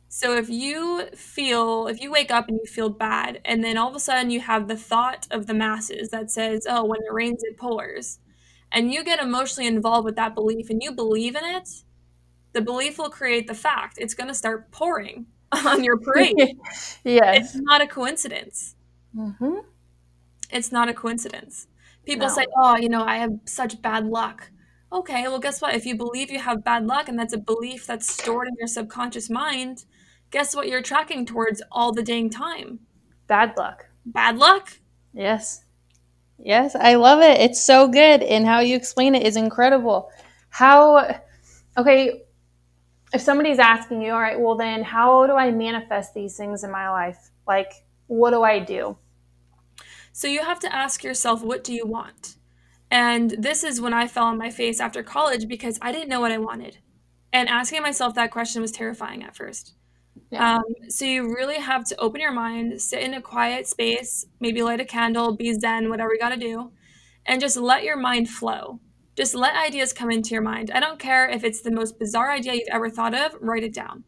so 0.07 0.35
if 0.35 0.49
you 0.49 1.07
feel, 1.15 1.87
if 1.87 2.01
you 2.01 2.11
wake 2.11 2.31
up 2.31 2.47
and 2.47 2.57
you 2.57 2.65
feel 2.65 2.89
bad, 2.89 3.41
and 3.45 3.63
then 3.63 3.77
all 3.77 3.89
of 3.89 3.95
a 3.95 3.99
sudden 3.99 4.31
you 4.31 4.39
have 4.39 4.67
the 4.67 4.75
thought 4.75 5.27
of 5.31 5.47
the 5.47 5.53
masses 5.53 6.09
that 6.09 6.31
says, 6.31 6.65
oh, 6.69 6.85
when 6.85 7.01
it 7.01 7.13
rains, 7.13 7.43
it 7.43 7.57
pours, 7.57 8.19
and 8.71 8.91
you 8.91 9.03
get 9.03 9.19
emotionally 9.19 9.67
involved 9.67 10.05
with 10.05 10.15
that 10.15 10.35
belief 10.35 10.69
and 10.69 10.81
you 10.81 10.91
believe 10.91 11.35
in 11.35 11.43
it, 11.43 11.69
the 12.53 12.61
belief 12.61 12.97
will 12.97 13.09
create 13.09 13.47
the 13.47 13.53
fact. 13.53 13.97
It's 13.99 14.13
going 14.13 14.27
to 14.27 14.33
start 14.33 14.71
pouring 14.71 15.27
on 15.51 15.83
your 15.83 15.97
parade. 15.97 16.35
yes. 17.03 17.53
It's 17.53 17.55
not 17.55 17.81
a 17.81 17.87
coincidence. 17.87 18.75
Mm-hmm. 19.15 19.59
It's 20.51 20.71
not 20.71 20.89
a 20.89 20.93
coincidence. 20.93 21.67
People 22.05 22.27
no. 22.27 22.33
say, 22.33 22.45
oh, 22.55 22.77
you 22.77 22.89
know, 22.89 23.03
I 23.03 23.17
have 23.17 23.31
such 23.45 23.81
bad 23.81 24.05
luck. 24.05 24.49
Okay, 24.91 25.23
well, 25.27 25.39
guess 25.39 25.61
what? 25.61 25.75
If 25.75 25.85
you 25.85 25.95
believe 25.95 26.31
you 26.31 26.39
have 26.39 26.63
bad 26.63 26.85
luck 26.85 27.07
and 27.07 27.17
that's 27.17 27.33
a 27.33 27.37
belief 27.37 27.85
that's 27.85 28.11
stored 28.11 28.47
in 28.47 28.55
your 28.57 28.67
subconscious 28.67 29.29
mind, 29.29 29.85
guess 30.31 30.55
what 30.55 30.67
you're 30.67 30.81
tracking 30.81 31.25
towards 31.25 31.61
all 31.71 31.91
the 31.91 32.01
dang 32.01 32.29
time? 32.29 32.79
Bad 33.27 33.55
luck. 33.55 33.85
Bad 34.05 34.37
luck? 34.37 34.71
Yes. 35.13 35.63
Yes, 36.39 36.75
I 36.75 36.95
love 36.95 37.21
it. 37.21 37.39
It's 37.39 37.61
so 37.61 37.87
good. 37.87 38.23
And 38.23 38.47
how 38.47 38.61
you 38.61 38.75
explain 38.75 39.13
it 39.13 39.27
is 39.27 39.35
incredible. 39.35 40.09
How, 40.49 41.19
okay, 41.77 42.23
if 43.13 43.21
somebody's 43.21 43.59
asking 43.59 44.01
you, 44.01 44.11
all 44.13 44.19
right, 44.19 44.39
well, 44.39 44.55
then 44.55 44.81
how 44.81 45.27
do 45.27 45.33
I 45.33 45.51
manifest 45.51 46.15
these 46.15 46.35
things 46.35 46.63
in 46.63 46.71
my 46.71 46.89
life? 46.89 47.29
Like, 47.47 47.73
what 48.07 48.31
do 48.31 48.41
I 48.41 48.57
do? 48.57 48.97
So 50.13 50.27
you 50.27 50.43
have 50.43 50.59
to 50.61 50.75
ask 50.75 51.03
yourself, 51.03 51.43
what 51.43 51.63
do 51.63 51.73
you 51.73 51.85
want? 51.85 52.37
And 52.91 53.31
this 53.31 53.63
is 53.63 53.79
when 53.79 53.93
I 53.93 54.07
fell 54.07 54.25
on 54.25 54.37
my 54.37 54.49
face 54.49 54.79
after 54.79 55.03
college 55.03 55.47
because 55.47 55.77
I 55.81 55.91
didn't 55.91 56.09
know 56.09 56.21
what 56.21 56.31
I 56.31 56.37
wanted. 56.37 56.79
And 57.31 57.47
asking 57.47 57.83
myself 57.83 58.15
that 58.15 58.31
question 58.31 58.61
was 58.61 58.71
terrifying 58.71 59.23
at 59.23 59.35
first. 59.35 59.75
Yeah. 60.31 60.55
Um, 60.55 60.89
so 60.89 61.05
you 61.05 61.33
really 61.33 61.57
have 61.57 61.85
to 61.85 61.99
open 61.99 62.21
your 62.21 62.31
mind, 62.31 62.81
sit 62.81 63.01
in 63.01 63.13
a 63.13 63.21
quiet 63.21 63.67
space, 63.67 64.25
maybe 64.39 64.61
light 64.61 64.79
a 64.79 64.85
candle, 64.85 65.35
be 65.35 65.53
zen, 65.53 65.89
whatever 65.89 66.13
you 66.13 66.19
got 66.19 66.29
to 66.29 66.37
do, 66.37 66.71
and 67.25 67.41
just 67.41 67.57
let 67.57 67.83
your 67.83 67.97
mind 67.97 68.29
flow. 68.29 68.79
Just 69.15 69.35
let 69.35 69.55
ideas 69.55 69.91
come 69.91 70.11
into 70.11 70.31
your 70.31 70.41
mind. 70.41 70.71
I 70.71 70.79
don't 70.79 70.99
care 70.99 71.29
if 71.29 71.43
it's 71.43 71.61
the 71.61 71.71
most 71.71 71.99
bizarre 71.99 72.31
idea 72.31 72.53
you've 72.53 72.67
ever 72.71 72.89
thought 72.89 73.13
of, 73.13 73.35
write 73.41 73.63
it 73.63 73.73
down. 73.73 74.03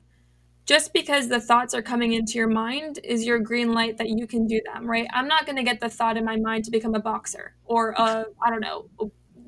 Just 0.66 0.94
because 0.94 1.28
the 1.28 1.42
thoughts 1.42 1.74
are 1.74 1.82
coming 1.82 2.14
into 2.14 2.34
your 2.34 2.48
mind 2.48 3.00
is 3.04 3.26
your 3.26 3.40
green 3.40 3.74
light 3.74 3.98
that 3.98 4.10
you 4.10 4.28
can 4.28 4.48
do 4.48 4.62
them, 4.74 4.90
right? 4.90 5.08
I'm 5.14 5.28
not 5.28 5.46
going 5.46 5.56
to 5.58 5.64
get 5.64 5.80
the 5.80 5.90
thought 5.90 6.18
in 6.18 6.24
my 6.24 6.38
mind 6.38 6.66
to 6.66 6.72
become 6.72 6.94
a 6.96 7.00
boxer 7.00 7.56
or 7.66 7.92
a, 7.92 8.26
I 8.44 8.50
don't 8.50 8.62
know, 8.62 8.90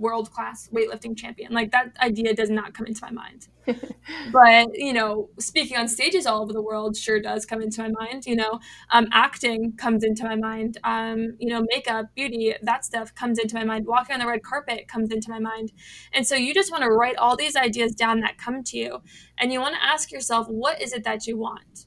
world 0.04 0.32
class 0.32 0.70
weightlifting 0.74 1.18
champion. 1.18 1.54
Like 1.54 1.72
that 1.72 1.96
idea 2.02 2.36
does 2.36 2.50
not 2.50 2.74
come 2.74 2.86
into 2.86 3.02
my 3.02 3.12
mind. 3.12 3.48
but 4.34 4.68
you 4.74 4.92
know, 4.92 5.30
speaking 5.40 5.78
on 5.78 5.88
stages 5.88 6.26
all 6.26 6.42
over 6.44 6.52
the 6.52 6.62
world 6.62 6.98
sure 6.98 7.22
does 7.22 7.46
come 7.46 7.62
into 7.62 7.82
my 7.82 7.90
mind. 7.90 8.26
You 8.26 8.36
know, 8.36 8.60
um, 8.92 9.08
acting 9.12 9.74
comes 9.78 10.04
into 10.04 10.24
my 10.26 10.36
mind. 10.36 10.78
Um, 10.84 11.36
you 11.40 11.50
know, 11.50 11.66
makeup, 11.70 12.08
beauty, 12.16 12.54
that 12.62 12.84
stuff 12.84 13.16
comes 13.16 13.40
into 13.40 13.56
my 13.56 13.64
mind. 13.64 13.86
Walking 13.86 14.14
on 14.14 14.20
the 14.20 14.28
red 14.28 14.44
carpet 14.44 14.88
comes 14.88 15.10
into 15.12 15.30
my 15.30 15.40
mind. 15.40 15.72
And 16.12 16.28
so 16.28 16.36
you 16.36 16.54
just 16.54 16.72
want 16.72 16.84
to 16.84 16.90
write 16.90 17.16
all 17.16 17.38
these 17.38 17.56
ideas 17.56 17.96
down 17.96 18.20
that 18.20 18.38
come 18.38 18.64
to 18.64 18.78
you, 18.78 19.02
and 19.40 19.52
you 19.54 19.62
want 19.62 19.76
to 19.76 19.84
ask 19.84 20.12
yourself, 20.12 20.48
what 20.50 20.82
is 20.82 20.94
it 20.94 21.04
that 21.06 21.26
you 21.26 21.38
want? 21.38 21.86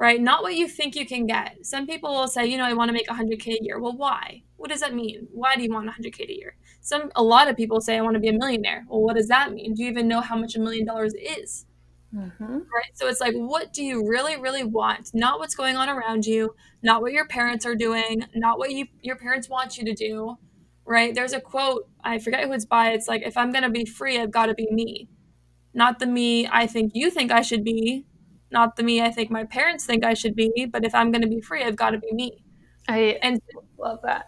right? 0.00 0.20
Not 0.20 0.42
what 0.42 0.54
you 0.54 0.66
think 0.66 0.96
you 0.96 1.04
can 1.04 1.26
get. 1.26 1.58
Some 1.66 1.86
people 1.86 2.10
will 2.10 2.26
say, 2.26 2.46
you 2.46 2.56
know, 2.56 2.64
I 2.64 2.72
want 2.72 2.88
to 2.88 2.94
make 2.94 3.06
100K 3.06 3.60
a 3.60 3.62
year. 3.62 3.78
Well, 3.78 3.94
why? 3.94 4.44
What 4.56 4.70
does 4.70 4.80
that 4.80 4.94
mean? 4.94 5.28
Why 5.30 5.56
do 5.56 5.62
you 5.62 5.70
want 5.70 5.90
100K 5.90 6.20
a 6.26 6.34
year? 6.34 6.56
Some, 6.80 7.10
a 7.14 7.22
lot 7.22 7.48
of 7.48 7.56
people 7.56 7.80
say, 7.80 7.96
I 7.96 8.00
want 8.00 8.14
to 8.14 8.20
be 8.20 8.28
a 8.28 8.32
millionaire. 8.32 8.84
Well, 8.88 9.02
what 9.02 9.16
does 9.16 9.28
that 9.28 9.52
mean? 9.52 9.74
Do 9.74 9.82
you 9.82 9.90
even 9.90 10.08
know 10.08 10.20
how 10.20 10.36
much 10.36 10.56
a 10.56 10.60
million 10.60 10.86
dollars 10.86 11.14
is? 11.14 11.66
Mm-hmm. 12.14 12.52
Right. 12.54 12.90
So 12.94 13.06
it's 13.06 13.20
like, 13.20 13.34
what 13.34 13.72
do 13.72 13.84
you 13.84 14.08
really, 14.08 14.36
really 14.36 14.64
want? 14.64 15.10
Not 15.14 15.38
what's 15.38 15.54
going 15.54 15.76
on 15.76 15.88
around 15.88 16.26
you, 16.26 16.54
not 16.82 17.02
what 17.02 17.12
your 17.12 17.26
parents 17.26 17.64
are 17.64 17.76
doing, 17.76 18.24
not 18.34 18.58
what 18.58 18.72
you 18.72 18.86
your 19.00 19.16
parents 19.16 19.48
want 19.48 19.78
you 19.78 19.84
to 19.84 19.94
do. 19.94 20.36
Right. 20.84 21.14
There's 21.14 21.32
a 21.32 21.40
quote, 21.40 21.88
I 22.02 22.18
forget 22.18 22.44
who 22.44 22.52
it's 22.52 22.64
by. 22.64 22.90
It's 22.90 23.06
like, 23.06 23.22
if 23.22 23.36
I'm 23.36 23.52
going 23.52 23.62
to 23.62 23.70
be 23.70 23.84
free, 23.84 24.18
I've 24.18 24.32
got 24.32 24.46
to 24.46 24.54
be 24.54 24.68
me. 24.72 25.08
Not 25.72 26.00
the 26.00 26.06
me 26.06 26.48
I 26.50 26.66
think 26.66 26.92
you 26.94 27.10
think 27.10 27.30
I 27.30 27.42
should 27.42 27.62
be, 27.62 28.06
not 28.50 28.74
the 28.74 28.82
me 28.82 29.00
I 29.00 29.10
think 29.10 29.30
my 29.30 29.44
parents 29.44 29.84
think 29.84 30.04
I 30.04 30.14
should 30.14 30.34
be, 30.34 30.66
but 30.66 30.84
if 30.84 30.94
I'm 30.94 31.12
going 31.12 31.22
to 31.22 31.28
be 31.28 31.40
free, 31.40 31.62
I've 31.62 31.76
got 31.76 31.90
to 31.90 31.98
be 31.98 32.12
me. 32.12 32.42
I 32.88 33.18
and 33.22 33.40
love 33.78 34.00
that. 34.02 34.26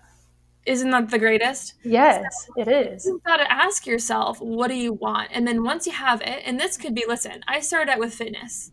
Isn't 0.65 0.91
that 0.91 1.11
the 1.11 1.19
greatest? 1.19 1.75
Yes, 1.83 2.23
so 2.47 2.63
it 2.63 2.69
is. 2.69 3.05
You've 3.05 3.23
got 3.25 3.39
to 3.39 3.53
ask 3.53 3.87
yourself, 3.87 4.41
what 4.41 4.69
do 4.69 4.75
you 4.75 4.93
want? 4.93 5.31
And 5.33 5.47
then 5.47 5.65
once 5.65 5.87
you 5.87 5.93
have 5.93 6.21
it, 6.21 6.43
and 6.45 6.59
this 6.59 6.77
could 6.77 6.95
be, 6.95 7.05
listen, 7.07 7.43
I 7.49 7.61
started 7.61 7.91
out 7.91 7.99
with 7.99 8.15
fitness. 8.15 8.71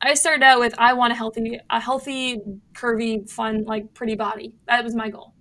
I 0.00 0.14
started 0.14 0.42
out 0.42 0.58
with 0.58 0.74
I 0.78 0.94
want 0.94 1.12
a 1.12 1.16
healthy, 1.16 1.60
a 1.70 1.80
healthy, 1.80 2.40
curvy, 2.72 3.28
fun, 3.28 3.64
like 3.64 3.94
pretty 3.94 4.16
body. 4.16 4.56
That 4.66 4.82
was 4.82 4.94
my 4.94 5.10
goal. 5.10 5.34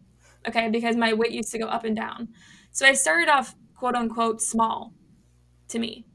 Okay, 0.47 0.69
because 0.69 0.95
my 0.95 1.13
weight 1.13 1.31
used 1.31 1.51
to 1.51 1.59
go 1.59 1.67
up 1.67 1.83
and 1.83 1.95
down. 1.95 2.27
So 2.71 2.85
I 2.85 2.93
started 2.93 3.29
off 3.29 3.55
quote 3.75 3.95
unquote 3.95 4.41
small 4.41 4.93
to 5.69 5.79
me 5.79 6.05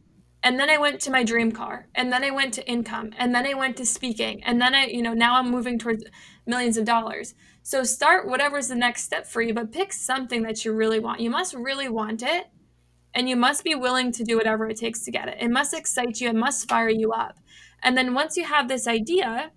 and 0.47 0.61
then 0.61 0.71
I 0.71 0.79
went 0.79 1.01
to 1.01 1.11
my 1.11 1.25
dream 1.25 1.51
car, 1.51 1.89
and 1.93 2.13
then 2.13 2.23
I 2.23 2.31
went 2.31 2.55
to 2.55 2.71
income, 2.71 3.11
and 3.19 3.35
then 3.35 3.45
I 3.45 3.55
went 3.55 3.77
to 3.79 3.85
speaking, 3.85 4.45
and 4.45 4.61
then 4.61 4.77
I, 4.77 4.87
you 4.87 5.03
know, 5.03 5.13
now 5.13 5.35
I'm 5.35 5.51
moving 5.51 5.77
towards 5.77 6.05
millions 6.47 6.77
of 6.77 6.85
dollars. 6.85 7.35
So 7.65 7.83
start 7.83 8.29
whatever's 8.29 8.69
the 8.69 8.77
next 8.77 9.03
step 9.03 9.27
for 9.27 9.43
you, 9.43 9.53
but 9.53 9.73
pick 9.73 9.93
something 9.93 10.45
that 10.45 10.65
you 10.65 10.73
really 10.73 11.01
want. 11.01 11.19
You 11.19 11.31
must 11.31 11.53
really 11.53 11.89
want 11.89 12.23
it, 12.23 12.47
and 13.13 13.29
you 13.29 13.35
must 13.35 13.65
be 13.65 13.75
willing 13.75 14.13
to 14.13 14.23
do 14.23 14.37
whatever 14.37 14.69
it 14.69 14.77
takes 14.77 15.01
to 15.07 15.11
get 15.11 15.27
it. 15.29 15.39
It 15.41 15.51
must 15.51 15.75
excite 15.75 16.21
you, 16.21 16.29
it 16.29 16.37
must 16.37 16.69
fire 16.69 16.91
you 16.91 17.11
up. 17.11 17.41
And 17.83 17.99
then 17.99 18.15
once 18.15 18.37
you 18.37 18.45
have 18.45 18.69
this 18.69 18.87
idea, 18.87 19.51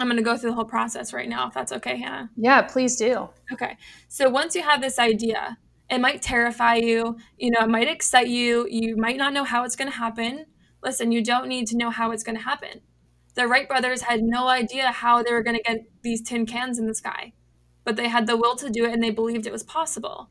I'm 0.00 0.08
going 0.08 0.16
to 0.16 0.24
go 0.24 0.36
through 0.36 0.50
the 0.50 0.56
whole 0.56 0.64
process 0.64 1.12
right 1.12 1.28
now, 1.28 1.46
if 1.46 1.54
that's 1.54 1.70
okay, 1.70 1.96
Hannah. 1.96 2.28
Yeah, 2.36 2.62
please 2.62 2.96
do. 2.96 3.28
Okay. 3.52 3.76
So 4.08 4.28
once 4.28 4.56
you 4.56 4.64
have 4.64 4.80
this 4.80 4.98
idea, 4.98 5.58
it 5.92 6.00
might 6.00 6.22
terrify 6.22 6.76
you, 6.76 7.18
you 7.36 7.50
know, 7.50 7.60
it 7.60 7.68
might 7.68 7.86
excite 7.86 8.28
you. 8.28 8.66
You 8.70 8.96
might 8.96 9.18
not 9.18 9.34
know 9.34 9.44
how 9.44 9.64
it's 9.64 9.76
going 9.76 9.90
to 9.90 9.96
happen. 9.98 10.46
Listen, 10.82 11.12
you 11.12 11.22
don't 11.22 11.48
need 11.48 11.66
to 11.66 11.76
know 11.76 11.90
how 11.90 12.12
it's 12.12 12.22
going 12.22 12.36
to 12.36 12.42
happen. 12.42 12.80
The 13.34 13.46
Wright 13.46 13.68
brothers 13.68 14.02
had 14.02 14.22
no 14.22 14.48
idea 14.48 14.90
how 14.90 15.22
they 15.22 15.32
were 15.32 15.42
going 15.42 15.58
to 15.58 15.62
get 15.62 15.84
these 16.00 16.22
tin 16.22 16.46
cans 16.46 16.78
in 16.78 16.86
the 16.86 16.94
sky, 16.94 17.34
but 17.84 17.96
they 17.96 18.08
had 18.08 18.26
the 18.26 18.38
will 18.38 18.56
to 18.56 18.70
do 18.70 18.86
it 18.86 18.92
and 18.92 19.02
they 19.02 19.10
believed 19.10 19.46
it 19.46 19.52
was 19.52 19.62
possible. 19.62 20.30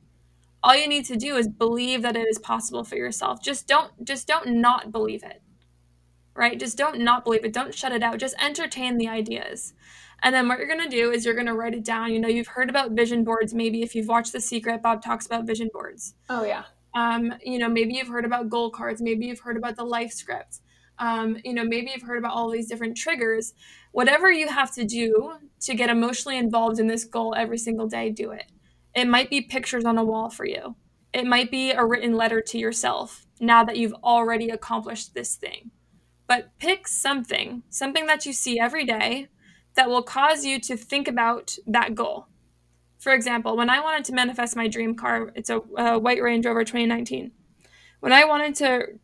All 0.63 0.75
you 0.75 0.87
need 0.87 1.05
to 1.05 1.15
do 1.15 1.35
is 1.35 1.47
believe 1.47 2.01
that 2.01 2.15
it 2.15 2.27
is 2.27 2.39
possible 2.39 2.83
for 2.83 2.95
yourself. 2.95 3.41
Just 3.41 3.67
don't 3.67 4.03
just 4.03 4.27
don't 4.27 4.47
not 4.47 4.91
believe 4.91 5.23
it. 5.23 5.43
Right? 6.35 6.59
Just 6.59 6.77
don't 6.77 6.99
not 6.99 7.23
believe 7.23 7.43
it. 7.43 7.53
Don't 7.53 7.73
shut 7.75 7.91
it 7.91 8.03
out. 8.03 8.17
Just 8.17 8.35
entertain 8.41 8.97
the 8.97 9.07
ideas. 9.07 9.73
And 10.23 10.35
then 10.35 10.47
what 10.47 10.59
you're 10.59 10.67
going 10.67 10.83
to 10.83 10.89
do 10.89 11.11
is 11.11 11.25
you're 11.25 11.33
going 11.33 11.47
to 11.47 11.53
write 11.53 11.73
it 11.73 11.83
down. 11.83 12.13
You 12.13 12.19
know, 12.19 12.27
you've 12.27 12.47
heard 12.47 12.69
about 12.69 12.91
vision 12.91 13.23
boards. 13.23 13.53
Maybe 13.53 13.81
if 13.81 13.95
you've 13.95 14.07
watched 14.07 14.33
The 14.33 14.39
Secret, 14.39 14.81
Bob 14.81 15.01
talks 15.03 15.25
about 15.25 15.45
vision 15.45 15.69
boards. 15.73 16.15
Oh, 16.29 16.43
yeah. 16.43 16.63
Um, 16.93 17.33
you 17.43 17.57
know, 17.57 17.69
maybe 17.69 17.95
you've 17.95 18.07
heard 18.07 18.25
about 18.25 18.49
goal 18.49 18.69
cards. 18.69 19.01
Maybe 19.01 19.25
you've 19.25 19.39
heard 19.39 19.57
about 19.57 19.75
the 19.75 19.83
life 19.83 20.11
script. 20.11 20.59
Um, 20.99 21.37
you 21.43 21.53
know, 21.53 21.63
maybe 21.63 21.91
you've 21.91 22.03
heard 22.03 22.19
about 22.19 22.33
all 22.33 22.49
these 22.51 22.67
different 22.67 22.95
triggers. 22.95 23.53
Whatever 23.91 24.31
you 24.31 24.47
have 24.47 24.71
to 24.75 24.85
do 24.85 25.33
to 25.61 25.73
get 25.73 25.89
emotionally 25.89 26.37
involved 26.37 26.79
in 26.79 26.87
this 26.87 27.05
goal 27.05 27.33
every 27.35 27.57
single 27.57 27.87
day, 27.87 28.11
do 28.11 28.31
it. 28.31 28.45
It 28.93 29.07
might 29.07 29.29
be 29.29 29.41
pictures 29.41 29.85
on 29.85 29.97
a 29.97 30.03
wall 30.03 30.29
for 30.29 30.45
you. 30.45 30.75
It 31.13 31.25
might 31.25 31.49
be 31.49 31.71
a 31.71 31.83
written 31.83 32.15
letter 32.15 32.41
to 32.41 32.57
yourself 32.59 33.25
now 33.39 33.63
that 33.63 33.77
you've 33.77 33.95
already 34.03 34.49
accomplished 34.49 35.13
this 35.13 35.35
thing. 35.35 35.71
But 36.31 36.57
pick 36.59 36.87
something, 36.87 37.63
something 37.69 38.05
that 38.05 38.25
you 38.25 38.31
see 38.31 38.57
every 38.57 38.85
day 38.85 39.27
that 39.73 39.89
will 39.89 40.01
cause 40.01 40.45
you 40.45 40.61
to 40.61 40.77
think 40.77 41.09
about 41.09 41.57
that 41.67 41.93
goal. 41.93 42.27
For 42.99 43.11
example, 43.11 43.57
when 43.57 43.69
I 43.69 43.81
wanted 43.81 44.05
to 44.05 44.13
manifest 44.13 44.55
my 44.55 44.69
dream 44.69 44.95
car, 44.95 45.33
it's 45.35 45.49
a, 45.49 45.59
a 45.77 45.99
white 45.99 46.21
Range 46.21 46.45
Rover 46.45 46.63
2019. 46.63 47.33
When 47.99 48.13
I 48.13 48.23
wanted 48.23 48.55
to 48.55 48.99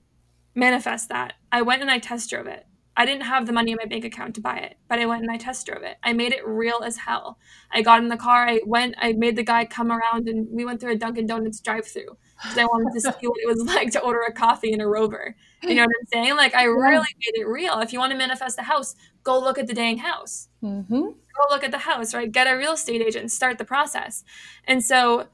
manifest 0.55 1.09
that, 1.09 1.33
I 1.51 1.63
went 1.63 1.81
and 1.81 1.91
I 1.91 1.99
test 1.99 2.29
drove 2.29 2.47
it. 2.47 2.65
I 2.95 3.05
didn't 3.05 3.23
have 3.23 3.45
the 3.45 3.51
money 3.51 3.73
in 3.73 3.77
my 3.77 3.89
bank 3.89 4.05
account 4.05 4.33
to 4.35 4.41
buy 4.41 4.59
it, 4.59 4.77
but 4.87 4.99
I 4.99 5.05
went 5.05 5.23
and 5.23 5.29
I 5.29 5.35
test 5.35 5.65
drove 5.65 5.83
it. 5.83 5.97
I 6.01 6.13
made 6.13 6.31
it 6.31 6.47
real 6.47 6.81
as 6.81 6.95
hell. 6.95 7.39
I 7.73 7.81
got 7.81 7.99
in 7.99 8.07
the 8.07 8.15
car, 8.15 8.47
I 8.47 8.61
went, 8.65 8.95
I 8.99 9.11
made 9.11 9.35
the 9.35 9.43
guy 9.43 9.65
come 9.65 9.91
around, 9.91 10.29
and 10.29 10.47
we 10.49 10.63
went 10.63 10.79
through 10.79 10.93
a 10.93 10.97
Dunkin' 10.97 11.27
Donuts 11.27 11.59
drive-through 11.59 12.17
because 12.41 12.57
I 12.57 12.65
wanted 12.65 12.93
to 12.93 13.01
see 13.01 13.27
what 13.27 13.39
it 13.41 13.47
was 13.47 13.63
like 13.75 13.91
to 13.91 13.99
order 14.01 14.21
a 14.21 14.31
coffee 14.31 14.71
in 14.71 14.81
a 14.81 14.87
Rover. 14.87 15.35
You 15.63 15.75
know 15.75 15.81
what 15.81 15.95
I'm 15.99 16.07
saying? 16.13 16.35
Like 16.35 16.53
I 16.53 16.65
really 16.65 17.07
made 17.19 17.39
it 17.39 17.47
real. 17.47 17.79
If 17.79 17.91
you 17.91 17.99
want 17.99 18.11
to 18.11 18.17
manifest 18.17 18.59
a 18.59 18.63
house, 18.63 18.95
go 19.23 19.39
look 19.39 19.57
at 19.57 19.67
the 19.67 19.73
dang 19.73 19.97
house. 19.97 20.49
Mm-hmm. 20.63 21.01
Go 21.01 21.43
look 21.49 21.63
at 21.63 21.71
the 21.71 21.79
house, 21.79 22.13
right? 22.13 22.31
Get 22.31 22.47
a 22.47 22.55
real 22.55 22.73
estate 22.73 23.01
agent, 23.01 23.31
start 23.31 23.57
the 23.57 23.65
process. 23.65 24.23
And 24.65 24.83
so 24.83 25.27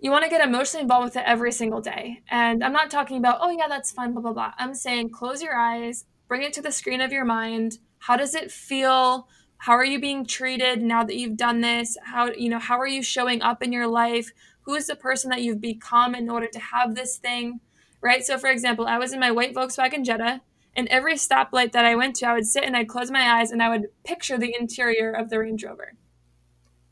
you 0.00 0.10
want 0.10 0.24
to 0.24 0.30
get 0.30 0.46
emotionally 0.46 0.82
involved 0.82 1.04
with 1.04 1.16
it 1.16 1.24
every 1.26 1.52
single 1.52 1.80
day. 1.80 2.22
And 2.30 2.64
I'm 2.64 2.72
not 2.72 2.90
talking 2.90 3.18
about, 3.18 3.38
oh 3.40 3.50
yeah, 3.50 3.68
that's 3.68 3.92
fun, 3.92 4.12
blah 4.12 4.22
blah 4.22 4.32
blah. 4.32 4.52
I'm 4.58 4.74
saying 4.74 5.10
close 5.10 5.42
your 5.42 5.56
eyes, 5.56 6.06
bring 6.28 6.42
it 6.42 6.52
to 6.54 6.62
the 6.62 6.72
screen 6.72 7.00
of 7.00 7.12
your 7.12 7.24
mind. 7.24 7.78
How 7.98 8.16
does 8.16 8.34
it 8.34 8.50
feel? 8.50 9.28
How 9.58 9.72
are 9.72 9.84
you 9.84 10.00
being 10.00 10.24
treated 10.24 10.82
now 10.82 11.02
that 11.02 11.16
you've 11.16 11.36
done 11.36 11.60
this? 11.60 11.96
How 12.04 12.30
you 12.30 12.48
know, 12.48 12.60
how 12.60 12.78
are 12.78 12.86
you 12.86 13.02
showing 13.02 13.42
up 13.42 13.62
in 13.62 13.72
your 13.72 13.88
life? 13.88 14.32
Who 14.68 14.74
is 14.74 14.86
the 14.86 14.96
person 14.96 15.30
that 15.30 15.40
you've 15.40 15.62
become 15.62 16.14
in 16.14 16.28
order 16.28 16.46
to 16.46 16.58
have 16.58 16.94
this 16.94 17.16
thing? 17.16 17.60
Right? 18.02 18.22
So 18.22 18.36
for 18.36 18.50
example, 18.50 18.86
I 18.86 18.98
was 18.98 19.14
in 19.14 19.18
my 19.18 19.30
white 19.30 19.54
Volkswagen 19.54 20.04
Jetta 20.04 20.42
and 20.76 20.86
every 20.88 21.14
stoplight 21.14 21.72
that 21.72 21.86
I 21.86 21.94
went 21.94 22.16
to, 22.16 22.28
I 22.28 22.34
would 22.34 22.46
sit 22.46 22.64
and 22.64 22.76
I'd 22.76 22.86
close 22.86 23.10
my 23.10 23.38
eyes 23.38 23.50
and 23.50 23.62
I 23.62 23.70
would 23.70 23.86
picture 24.04 24.36
the 24.36 24.54
interior 24.60 25.10
of 25.10 25.30
the 25.30 25.38
Range 25.38 25.64
Rover. 25.64 25.94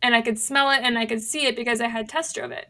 And 0.01 0.15
I 0.15 0.23
could 0.23 0.39
smell 0.39 0.71
it 0.71 0.81
and 0.83 0.99
I 0.99 1.05
could 1.05 1.21
see 1.21 1.45
it 1.45 1.55
because 1.55 1.83
I 1.83 1.89
had 1.89 2.09
test 2.09 2.35
drove 2.35 2.51
it. 2.51 2.67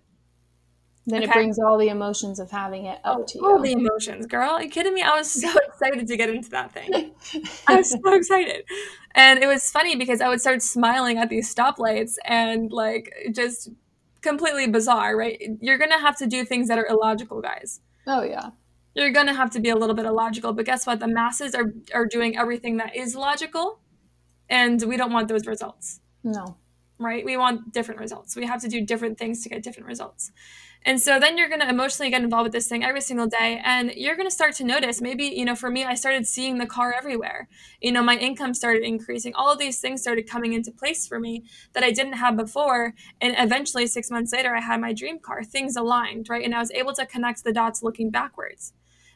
Then 1.06 1.22
okay. 1.22 1.30
it 1.30 1.34
brings 1.34 1.60
all 1.60 1.78
the 1.78 1.88
emotions 1.88 2.40
of 2.40 2.50
having 2.50 2.86
it 2.86 2.98
up 3.04 3.18
oh, 3.20 3.24
to 3.28 3.38
you. 3.38 3.46
All 3.46 3.62
the 3.62 3.70
emotions, 3.70 4.26
girl. 4.26 4.50
Are 4.50 4.62
you 4.64 4.68
kidding 4.68 4.92
me? 4.92 5.02
I 5.02 5.16
was 5.16 5.30
so 5.30 5.48
excited 5.68 6.08
to 6.08 6.16
get 6.16 6.30
into 6.30 6.50
that 6.50 6.72
thing. 6.72 7.12
I 7.68 7.76
was 7.76 7.90
so 7.90 8.00
excited. 8.12 8.64
And 9.14 9.40
it 9.40 9.46
was 9.46 9.70
funny 9.70 9.94
because 9.94 10.20
I 10.20 10.28
would 10.28 10.40
start 10.40 10.62
smiling 10.62 11.18
at 11.18 11.28
these 11.28 11.54
stoplights 11.54 12.14
and 12.24 12.72
like 12.72 13.14
just 13.32 13.70
completely 14.26 14.66
bizarre, 14.66 15.16
right? 15.16 15.40
You're 15.60 15.78
going 15.78 15.90
to 15.90 15.98
have 15.98 16.16
to 16.18 16.26
do 16.26 16.44
things 16.44 16.68
that 16.68 16.78
are 16.78 16.86
illogical, 16.86 17.40
guys. 17.40 17.80
Oh, 18.06 18.22
yeah. 18.22 18.50
You're 18.94 19.12
going 19.12 19.26
to 19.26 19.34
have 19.34 19.50
to 19.50 19.60
be 19.60 19.70
a 19.70 19.76
little 19.76 19.94
bit 19.94 20.06
illogical. 20.06 20.52
But 20.52 20.66
guess 20.66 20.86
what? 20.86 21.00
The 21.00 21.08
masses 21.08 21.54
are, 21.54 21.72
are 21.94 22.06
doing 22.06 22.36
everything 22.36 22.78
that 22.78 22.96
is 22.96 23.14
logical, 23.14 23.80
and 24.48 24.82
we 24.82 24.96
don't 24.96 25.12
want 25.12 25.28
those 25.28 25.46
results. 25.46 26.00
No. 26.24 26.56
Right? 26.98 27.24
We 27.24 27.36
want 27.36 27.72
different 27.72 28.00
results. 28.00 28.36
We 28.36 28.46
have 28.46 28.60
to 28.62 28.68
do 28.68 28.80
different 28.80 29.18
things 29.18 29.42
to 29.42 29.48
get 29.48 29.62
different 29.62 29.86
results. 29.86 30.32
And 30.86 31.00
so 31.00 31.18
then 31.18 31.36
you're 31.36 31.48
going 31.48 31.60
to 31.60 31.68
emotionally 31.68 32.10
get 32.10 32.22
involved 32.22 32.44
with 32.44 32.52
this 32.52 32.68
thing 32.68 32.84
every 32.84 33.00
single 33.00 33.26
day. 33.26 33.60
And 33.64 33.90
you're 33.96 34.14
going 34.14 34.28
to 34.28 34.34
start 34.34 34.54
to 34.56 34.64
notice 34.64 35.00
maybe, 35.00 35.24
you 35.24 35.44
know, 35.44 35.56
for 35.56 35.68
me, 35.68 35.84
I 35.84 35.94
started 35.94 36.28
seeing 36.28 36.58
the 36.58 36.66
car 36.66 36.94
everywhere. 36.96 37.48
You 37.80 37.90
know, 37.90 38.04
my 38.04 38.16
income 38.16 38.54
started 38.54 38.84
increasing. 38.84 39.34
All 39.34 39.50
of 39.50 39.58
these 39.58 39.80
things 39.80 40.00
started 40.00 40.30
coming 40.30 40.52
into 40.52 40.70
place 40.70 41.04
for 41.04 41.18
me 41.18 41.42
that 41.72 41.82
I 41.82 41.90
didn't 41.90 42.12
have 42.14 42.36
before. 42.36 42.94
And 43.20 43.34
eventually, 43.36 43.88
six 43.88 44.12
months 44.12 44.32
later, 44.32 44.54
I 44.54 44.60
had 44.60 44.80
my 44.80 44.92
dream 44.92 45.18
car. 45.18 45.42
Things 45.42 45.74
aligned, 45.74 46.28
right? 46.28 46.44
And 46.44 46.54
I 46.54 46.60
was 46.60 46.70
able 46.70 46.92
to 46.94 47.04
connect 47.04 47.42
the 47.42 47.52
dots 47.52 47.82
looking 47.82 48.10
backwards. 48.10 48.72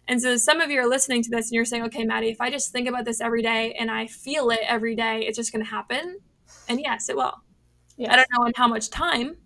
And 0.08 0.20
so 0.20 0.36
some 0.38 0.60
of 0.60 0.72
you 0.72 0.80
are 0.80 0.88
listening 0.88 1.22
to 1.22 1.30
this 1.30 1.50
and 1.50 1.54
you're 1.54 1.64
saying, 1.64 1.84
okay, 1.84 2.02
Maddie, 2.02 2.30
if 2.30 2.40
I 2.40 2.50
just 2.50 2.72
think 2.72 2.88
about 2.88 3.04
this 3.04 3.20
every 3.20 3.42
day 3.42 3.74
and 3.78 3.92
I 3.92 4.08
feel 4.08 4.50
it 4.50 4.58
every 4.66 4.96
day, 4.96 5.20
it's 5.20 5.36
just 5.36 5.52
going 5.52 5.64
to 5.64 5.70
happen. 5.70 6.18
And 6.68 6.80
yes, 6.80 7.08
it 7.08 7.16
will. 7.16 7.44
Yes. 8.00 8.12
I 8.12 8.16
don't 8.16 8.28
know 8.32 8.46
in 8.46 8.52
how 8.56 8.66
much 8.66 8.88
time. 8.88 9.36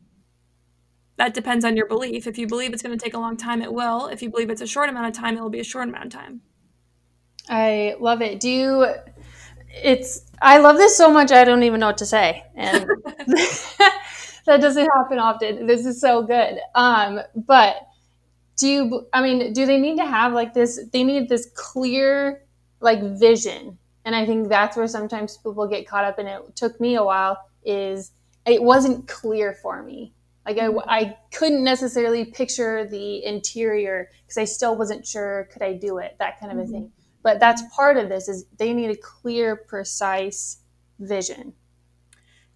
That 1.17 1.35
depends 1.35 1.65
on 1.65 1.77
your 1.77 1.87
belief. 1.87 2.27
If 2.27 2.39
you 2.39 2.47
believe 2.47 2.73
it's 2.73 2.83
going 2.83 2.97
to 2.97 3.05
take 3.05 3.15
a 3.15 3.19
long 3.19 3.37
time, 3.37 3.63
it 3.63 3.73
will. 3.73 4.07
If 4.07 4.23
you 4.23 4.31
believe 4.31 4.51
it's 4.51 4.61
a 4.61 4.67
short 4.67 4.89
amount 4.89 5.09
of 5.09 5.13
time, 5.21 5.37
it 5.37 5.43
will 5.43 5.51
be 5.51 5.61
a 5.61 5.65
short 5.65 5.89
amount 5.89 6.07
of 6.07 6.13
time. 6.13 6.41
I 7.49 7.97
love 8.01 8.23
it. 8.23 8.41
Do 8.41 8.49
you 8.49 8.87
it's 9.69 10.31
I 10.41 10.59
love 10.59 10.77
this 10.77 10.97
so 10.97 11.11
much 11.11 11.33
I 11.33 11.45
don't 11.45 11.65
even 11.65 11.81
know 11.81 11.89
what 11.89 11.99
to 11.99 12.07
say. 12.07 12.45
And 12.55 12.85
that 14.47 14.61
doesn't 14.61 14.87
happen 14.87 15.19
often. 15.19 15.67
This 15.67 15.85
is 15.85 16.01
so 16.01 16.23
good. 16.23 16.59
Um, 16.75 17.21
but 17.35 17.77
do 18.57 18.69
you 18.69 19.07
i 19.13 19.21
mean 19.21 19.53
do 19.53 19.67
they 19.67 19.79
need 19.79 19.97
to 19.97 20.07
have 20.07 20.33
like 20.33 20.55
this 20.55 20.81
they 20.93 21.03
need 21.03 21.29
this 21.29 21.51
clear 21.55 22.45
like 22.81 23.03
vision 23.19 23.77
and 24.05 24.15
i 24.15 24.25
think 24.25 24.49
that's 24.49 24.77
where 24.77 24.87
sometimes 24.87 25.39
people 25.39 25.67
get 25.67 25.87
caught 25.89 26.05
up 26.05 26.19
and 26.19 26.29
it 26.29 26.41
took 26.55 26.81
me 26.81 26.95
a 26.95 27.03
while 27.03 27.37
is 27.65 28.13
it 28.47 28.63
wasn't 28.63 29.07
clear 29.09 29.55
for 29.55 29.83
me 29.83 30.15
like 30.47 30.59
i, 30.59 30.69
I 30.87 31.17
couldn't 31.33 31.65
necessarily 31.65 32.25
picture 32.25 32.87
the 32.87 33.25
interior 33.25 34.11
because 34.23 34.39
i 34.39 34.45
still 34.45 34.77
wasn't 34.77 35.07
sure 35.07 35.49
could 35.53 35.63
i 35.63 35.73
do 35.73 35.99
it 35.99 36.17
that 36.19 36.41
kind 36.41 36.53
of 36.53 36.59
mm-hmm. 36.59 36.75
a 36.75 36.79
thing 36.79 36.93
but 37.23 37.41
that's 37.41 37.63
part 37.75 37.97
of 37.97 38.09
this 38.09 38.29
is 38.29 38.47
they 38.59 38.73
need 38.73 38.91
a 38.91 38.97
clear 38.97 39.57
precise 39.57 40.59
vision 40.99 41.55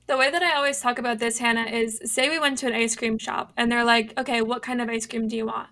the 0.08 0.16
way 0.16 0.30
that 0.30 0.42
I 0.42 0.56
always 0.56 0.80
talk 0.80 0.98
about 0.98 1.18
this, 1.18 1.38
Hannah, 1.38 1.66
is 1.66 2.00
say 2.02 2.30
we 2.30 2.38
went 2.38 2.56
to 2.58 2.66
an 2.66 2.72
ice 2.72 2.96
cream 2.96 3.18
shop 3.18 3.52
and 3.58 3.70
they're 3.70 3.84
like, 3.84 4.18
okay, 4.18 4.40
what 4.40 4.62
kind 4.62 4.80
of 4.80 4.88
ice 4.88 5.04
cream 5.04 5.28
do 5.28 5.36
you 5.36 5.44
want? 5.44 5.68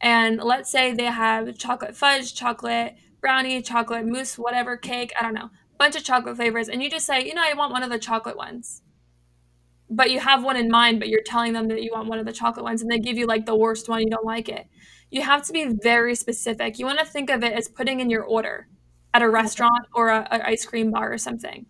And 0.00 0.42
let's 0.42 0.68
say 0.68 0.92
they 0.92 1.04
have 1.04 1.56
chocolate 1.56 1.96
fudge, 1.96 2.34
chocolate 2.34 2.96
brownie, 3.20 3.62
chocolate 3.62 4.04
mousse, 4.04 4.36
whatever 4.36 4.76
cake, 4.76 5.12
I 5.18 5.22
don't 5.22 5.34
know, 5.34 5.50
bunch 5.78 5.94
of 5.94 6.02
chocolate 6.02 6.36
flavors. 6.36 6.68
And 6.68 6.82
you 6.82 6.90
just 6.90 7.06
say, 7.06 7.24
you 7.24 7.34
know, 7.34 7.42
I 7.44 7.54
want 7.54 7.72
one 7.72 7.84
of 7.84 7.90
the 7.90 8.00
chocolate 8.00 8.36
ones. 8.36 8.82
But 9.90 10.10
you 10.10 10.20
have 10.20 10.44
one 10.44 10.56
in 10.56 10.68
mind, 10.68 11.00
but 11.00 11.08
you're 11.08 11.22
telling 11.22 11.52
them 11.54 11.68
that 11.68 11.82
you 11.82 11.92
want 11.92 12.08
one 12.08 12.18
of 12.18 12.26
the 12.26 12.32
chocolate 12.32 12.64
ones 12.64 12.82
and 12.82 12.90
they 12.90 12.98
give 12.98 13.16
you 13.16 13.26
like 13.26 13.46
the 13.46 13.56
worst 13.56 13.88
one, 13.88 14.02
you 14.02 14.10
don't 14.10 14.24
like 14.24 14.48
it. 14.48 14.66
You 15.10 15.22
have 15.22 15.46
to 15.46 15.52
be 15.52 15.66
very 15.82 16.14
specific. 16.14 16.78
You 16.78 16.84
want 16.84 16.98
to 16.98 17.06
think 17.06 17.30
of 17.30 17.42
it 17.42 17.54
as 17.54 17.68
putting 17.68 18.00
in 18.00 18.10
your 18.10 18.22
order 18.22 18.68
at 19.14 19.22
a 19.22 19.30
restaurant 19.30 19.86
or 19.94 20.08
a, 20.08 20.28
a 20.30 20.48
ice 20.48 20.66
cream 20.66 20.90
bar 20.90 21.10
or 21.12 21.18
something 21.18 21.64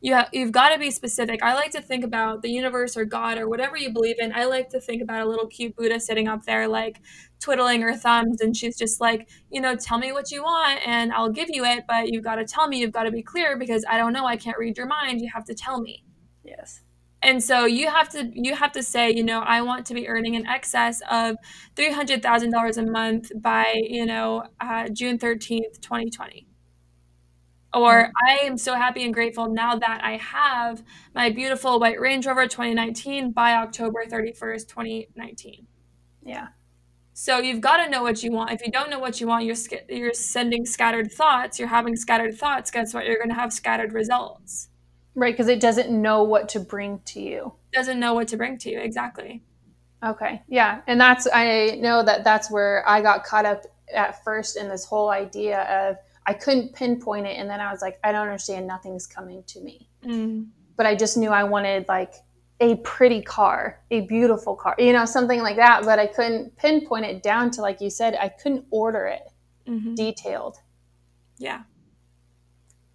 you 0.00 0.18
you've 0.32 0.52
got 0.52 0.70
to 0.70 0.78
be 0.78 0.90
specific. 0.90 1.42
I 1.42 1.54
like 1.54 1.70
to 1.72 1.80
think 1.80 2.04
about 2.04 2.42
the 2.42 2.50
universe 2.50 2.96
or 2.96 3.04
God 3.04 3.38
or 3.38 3.48
whatever 3.48 3.76
you 3.76 3.92
believe 3.92 4.20
in. 4.20 4.32
I 4.32 4.44
like 4.44 4.68
to 4.70 4.80
think 4.80 5.02
about 5.02 5.26
a 5.26 5.28
little 5.28 5.46
cute 5.46 5.74
Buddha 5.74 5.98
sitting 5.98 6.28
up 6.28 6.44
there, 6.44 6.68
like 6.68 7.00
twiddling 7.40 7.80
her 7.82 7.94
thumbs, 7.96 8.40
and 8.40 8.56
she's 8.56 8.76
just 8.76 9.00
like, 9.00 9.28
you 9.50 9.60
know, 9.60 9.74
tell 9.74 9.98
me 9.98 10.12
what 10.12 10.30
you 10.30 10.42
want 10.42 10.86
and 10.86 11.12
I'll 11.12 11.30
give 11.30 11.48
you 11.50 11.64
it, 11.64 11.84
but 11.88 12.12
you've 12.12 12.24
got 12.24 12.36
to 12.36 12.44
tell 12.44 12.68
me. 12.68 12.78
You've 12.78 12.92
got 12.92 13.04
to 13.04 13.10
be 13.10 13.22
clear 13.22 13.56
because 13.56 13.84
I 13.88 13.98
don't 13.98 14.12
know. 14.12 14.26
I 14.26 14.36
can't 14.36 14.58
read 14.58 14.76
your 14.76 14.86
mind. 14.86 15.20
You 15.20 15.30
have 15.34 15.44
to 15.46 15.54
tell 15.54 15.80
me. 15.80 16.04
Yes. 16.44 16.82
And 17.22 17.42
so 17.42 17.64
you 17.64 17.88
have 17.88 18.08
to 18.10 18.30
you 18.34 18.54
have 18.54 18.72
to 18.72 18.82
say, 18.82 19.10
you 19.10 19.24
know, 19.24 19.40
I 19.40 19.62
want 19.62 19.86
to 19.86 19.94
be 19.94 20.06
earning 20.08 20.34
in 20.34 20.46
excess 20.46 21.00
of 21.10 21.36
three 21.74 21.92
hundred 21.92 22.22
thousand 22.22 22.50
dollars 22.50 22.76
a 22.76 22.84
month 22.84 23.32
by 23.40 23.74
you 23.74 24.06
know 24.06 24.44
uh, 24.60 24.88
June 24.88 25.18
thirteenth, 25.18 25.80
twenty 25.80 26.10
twenty 26.10 26.46
or 27.76 28.04
mm. 28.04 28.10
I 28.26 28.38
am 28.46 28.56
so 28.56 28.74
happy 28.74 29.04
and 29.04 29.12
grateful 29.12 29.48
now 29.48 29.76
that 29.76 30.00
I 30.02 30.16
have 30.16 30.82
my 31.14 31.30
beautiful 31.30 31.78
white 31.78 32.00
Range 32.00 32.26
Rover 32.26 32.46
2019 32.46 33.32
by 33.32 33.52
October 33.52 34.04
31st, 34.06 34.68
2019. 34.68 35.66
Yeah. 36.24 36.48
So 37.12 37.38
you've 37.38 37.60
got 37.60 37.84
to 37.84 37.90
know 37.90 38.02
what 38.02 38.22
you 38.22 38.32
want. 38.32 38.50
If 38.50 38.64
you 38.64 38.72
don't 38.72 38.90
know 38.90 38.98
what 38.98 39.20
you 39.20 39.26
want, 39.26 39.44
you're 39.44 39.56
you're 39.88 40.12
sending 40.12 40.66
scattered 40.66 41.12
thoughts. 41.12 41.58
You're 41.58 41.68
having 41.68 41.96
scattered 41.96 42.36
thoughts. 42.36 42.70
Guess 42.70 42.92
what? 42.92 43.06
You're 43.06 43.16
going 43.16 43.30
to 43.30 43.34
have 43.34 43.52
scattered 43.52 43.92
results. 43.92 44.68
Right, 45.16 45.32
because 45.32 45.48
it 45.48 45.60
doesn't 45.60 45.90
know 45.90 46.22
what 46.22 46.48
to 46.50 46.60
bring 46.60 47.00
to 47.06 47.20
you. 47.20 47.54
Doesn't 47.72 47.98
know 47.98 48.14
what 48.14 48.28
to 48.28 48.36
bring 48.36 48.58
to 48.58 48.70
you 48.70 48.78
exactly. 48.78 49.42
Okay. 50.04 50.42
Yeah, 50.46 50.82
and 50.86 51.00
that's 51.00 51.26
I 51.32 51.78
know 51.80 52.04
that 52.04 52.22
that's 52.22 52.50
where 52.50 52.86
I 52.86 53.00
got 53.00 53.24
caught 53.24 53.46
up 53.46 53.62
at 53.92 54.22
first 54.22 54.56
in 54.56 54.68
this 54.68 54.84
whole 54.84 55.08
idea 55.08 55.62
of 55.62 55.96
I 56.26 56.34
couldn't 56.34 56.74
pinpoint 56.74 57.26
it. 57.26 57.38
And 57.38 57.48
then 57.48 57.60
I 57.60 57.70
was 57.70 57.80
like, 57.80 57.98
I 58.04 58.12
don't 58.12 58.26
understand. 58.26 58.66
Nothing's 58.66 59.06
coming 59.06 59.42
to 59.46 59.60
me. 59.60 59.88
Mm. 60.04 60.48
But 60.76 60.86
I 60.86 60.94
just 60.94 61.16
knew 61.16 61.30
I 61.30 61.44
wanted 61.44 61.86
like 61.88 62.14
a 62.60 62.76
pretty 62.76 63.22
car, 63.22 63.80
a 63.90 64.02
beautiful 64.02 64.56
car, 64.56 64.74
you 64.78 64.92
know, 64.92 65.04
something 65.04 65.40
like 65.40 65.56
that. 65.56 65.84
But 65.84 65.98
I 65.98 66.06
couldn't 66.06 66.56
pinpoint 66.56 67.06
it 67.06 67.22
down 67.22 67.50
to, 67.52 67.62
like 67.62 67.80
you 67.80 67.90
said, 67.90 68.16
I 68.20 68.28
couldn't 68.28 68.66
order 68.70 69.06
it 69.06 69.22
mm-hmm. 69.68 69.94
detailed. 69.94 70.56
Yeah. 71.38 71.62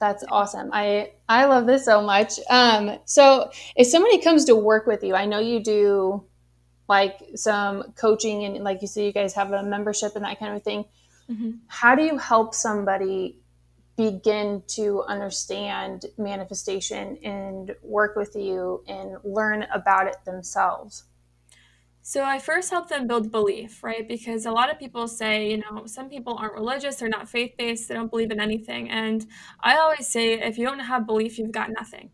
That's 0.02 0.24
awesome. 0.32 0.72
I 0.74 1.12
I 1.30 1.46
love 1.46 1.68
this 1.68 1.86
so 1.86 2.02
much. 2.02 2.40
Um, 2.50 2.98
so 3.06 3.52
if 3.76 3.86
somebody 3.86 4.20
comes 4.20 4.46
to 4.46 4.56
work 4.56 4.88
with 4.88 5.04
you, 5.04 5.14
I 5.14 5.26
know 5.26 5.38
you 5.38 5.64
do 5.64 6.26
like 6.90 7.20
some 7.36 7.84
coaching 7.96 8.44
and 8.44 8.64
like 8.64 8.82
you 8.82 8.88
say, 8.88 9.06
you 9.06 9.14
guys 9.14 9.36
have 9.36 9.52
a 9.52 9.62
membership 9.62 10.16
and 10.16 10.26
that 10.26 10.40
kind 10.40 10.56
of 10.56 10.64
thing. 10.64 10.86
Mm-hmm. 11.30 11.52
How 11.68 11.94
do 11.94 12.04
you 12.04 12.18
help 12.18 12.56
somebody 12.56 13.38
begin 13.96 14.64
to 14.70 15.04
understand 15.04 16.08
manifestation 16.18 17.18
and 17.24 17.76
work 17.84 18.16
with 18.16 18.36
you 18.36 18.84
and 18.88 19.18
learn 19.24 19.68
about 19.72 20.08
it 20.08 20.16
themselves? 20.26 21.04
So 22.04 22.24
I 22.24 22.40
first 22.40 22.72
help 22.72 22.90
them 22.90 23.08
build 23.08 23.32
belief, 23.32 23.84
right? 23.84 24.08
Because 24.08 24.46
a 24.46 24.52
lot 24.52 24.72
of 24.72 24.80
people 24.80 25.08
say, 25.08 25.52
you 25.52 25.58
know, 25.58 25.86
some 25.86 26.10
people 26.10 26.36
aren't 26.36 26.54
religious, 26.54 26.96
they're 26.96 27.10
not 27.10 27.30
faith 27.30 27.54
based, 27.58 27.88
they 27.88 27.94
don't 27.94 28.10
believe 28.10 28.32
in 28.32 28.40
anything. 28.40 28.90
And 28.90 29.26
I 29.62 29.78
always 29.78 30.08
say, 30.08 30.34
if 30.34 30.58
you 30.58 30.66
don't 30.66 30.80
have 30.80 31.06
belief, 31.06 31.38
you've 31.38 31.52
got 31.52 31.70
nothing. 31.72 32.10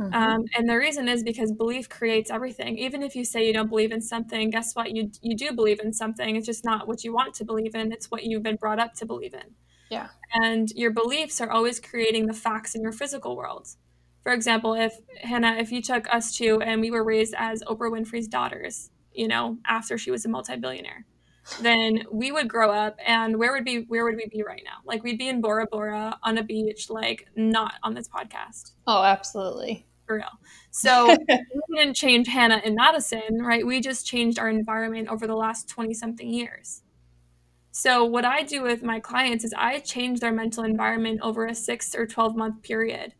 Mm-hmm. 0.00 0.14
Um, 0.14 0.44
and 0.56 0.68
the 0.68 0.76
reason 0.76 1.08
is 1.08 1.22
because 1.22 1.50
belief 1.52 1.88
creates 1.88 2.30
everything. 2.30 2.76
Even 2.78 3.02
if 3.02 3.16
you 3.16 3.24
say 3.24 3.46
you 3.46 3.52
don't 3.52 3.68
believe 3.68 3.92
in 3.92 4.02
something, 4.02 4.50
guess 4.50 4.74
what? 4.74 4.94
You 4.94 5.10
you 5.22 5.34
do 5.34 5.52
believe 5.52 5.80
in 5.80 5.92
something. 5.92 6.36
It's 6.36 6.46
just 6.46 6.64
not 6.64 6.86
what 6.86 7.02
you 7.02 7.14
want 7.14 7.34
to 7.36 7.44
believe 7.44 7.74
in. 7.74 7.92
It's 7.92 8.10
what 8.10 8.22
you've 8.22 8.42
been 8.42 8.56
brought 8.56 8.78
up 8.78 8.94
to 8.96 9.06
believe 9.06 9.32
in. 9.32 9.54
Yeah. 9.90 10.08
And 10.34 10.70
your 10.72 10.90
beliefs 10.90 11.40
are 11.40 11.50
always 11.50 11.80
creating 11.80 12.26
the 12.26 12.34
facts 12.34 12.74
in 12.74 12.82
your 12.82 12.92
physical 12.92 13.36
world. 13.36 13.68
For 14.22 14.32
example, 14.32 14.74
if 14.74 14.92
Hannah, 15.22 15.56
if 15.58 15.70
you 15.72 15.80
took 15.80 16.12
us 16.12 16.36
two 16.36 16.60
and 16.60 16.80
we 16.80 16.90
were 16.90 17.04
raised 17.04 17.34
as 17.38 17.62
Oprah 17.62 17.90
Winfrey's 17.90 18.26
daughters, 18.26 18.90
you 19.16 19.28
know, 19.28 19.58
after 19.66 19.98
she 19.98 20.10
was 20.10 20.24
a 20.24 20.28
multi-billionaire, 20.28 21.04
then 21.60 22.04
we 22.10 22.32
would 22.32 22.48
grow 22.48 22.70
up 22.70 22.96
and 23.04 23.38
where 23.38 23.52
would 23.52 23.64
be 23.64 23.84
where 23.88 24.04
would 24.04 24.16
we 24.16 24.26
be 24.26 24.42
right 24.42 24.62
now? 24.64 24.78
Like 24.84 25.02
we'd 25.04 25.18
be 25.18 25.28
in 25.28 25.40
Bora 25.40 25.66
Bora 25.70 26.18
on 26.22 26.38
a 26.38 26.42
beach, 26.42 26.90
like 26.90 27.28
not 27.36 27.74
on 27.82 27.94
this 27.94 28.08
podcast. 28.08 28.72
Oh, 28.86 29.02
absolutely. 29.02 29.86
For 30.06 30.16
real. 30.16 30.24
So 30.70 31.16
we 31.28 31.76
didn't 31.76 31.94
change 31.94 32.28
Hannah 32.28 32.60
and 32.64 32.74
Madison, 32.74 33.42
right? 33.42 33.66
We 33.66 33.80
just 33.80 34.06
changed 34.06 34.38
our 34.38 34.48
environment 34.48 35.08
over 35.08 35.26
the 35.26 35.36
last 35.36 35.68
20 35.68 35.94
something 35.94 36.28
years. 36.28 36.82
So 37.70 38.04
what 38.04 38.24
I 38.24 38.42
do 38.42 38.62
with 38.62 38.82
my 38.82 39.00
clients 39.00 39.44
is 39.44 39.52
I 39.56 39.80
change 39.80 40.20
their 40.20 40.32
mental 40.32 40.64
environment 40.64 41.20
over 41.22 41.46
a 41.46 41.54
six 41.54 41.94
or 41.94 42.06
12 42.06 42.34
month 42.34 42.62
period. 42.62 43.14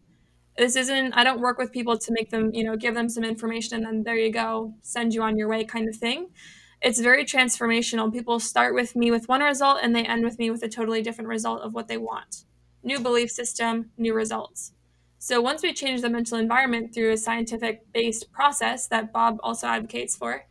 This 0.57 0.77
isn't, 0.77 1.13
I 1.13 1.23
don't 1.23 1.41
work 1.41 1.59
with 1.59 1.73
people 1.73 1.99
to 1.99 2.13
make 2.13 2.31
them, 2.31 2.51
you 2.55 2.65
know, 2.65 2.77
give 2.77 2.95
them 2.95 3.09
some 3.09 3.25
information 3.25 3.77
and 3.77 3.87
then 3.87 4.03
there 4.05 4.17
you 4.17 4.33
go, 4.33 4.75
send 4.81 5.13
you 5.13 5.23
on 5.23 5.37
your 5.37 5.49
way 5.49 5.65
kind 5.65 5.89
of 5.89 5.97
thing 5.97 6.29
it's 6.83 7.01
very 7.01 7.25
transformational. 7.25 8.13
People 8.13 8.39
start 8.39 8.75
with 8.75 8.95
me 8.97 9.11
with 9.11 9.29
one 9.29 9.41
result 9.41 9.79
and 9.83 9.95
they 9.95 10.05
end 10.05 10.25
with 10.25 10.39
me 10.39 10.51
with 10.51 10.63
a 10.63 10.69
totally 10.69 11.03
different 11.03 11.29
result 11.29 11.63
of 11.63 11.75
what 11.75 11.89
they 11.89 11.97
want. 11.97 12.45
New 12.83 13.01
belief 13.01 13.31
system, 13.31 13.91
new 13.97 14.15
results. 14.15 14.73
So 15.19 15.41
once 15.41 15.63
we 15.63 15.73
change 15.73 16.03
the 16.03 16.11
mental 16.11 16.39
environment 16.39 16.95
through 16.95 17.13
a 17.13 17.17
scientific 17.17 17.91
based 17.93 18.31
process 18.31 18.87
that 18.89 19.13
Bob 19.13 19.39
also 19.43 19.67
advocates 19.67 20.15
for, 20.15 20.47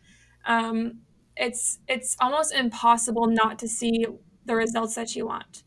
um, 0.46 1.00
it's 1.38 1.80
it's 1.88 2.16
almost 2.20 2.54
impossible 2.54 3.28
not 3.28 3.60
to 3.60 3.68
see 3.68 4.06
the 4.46 4.56
results 4.56 4.96
that 4.96 5.16
you 5.16 5.26
want 5.26 5.64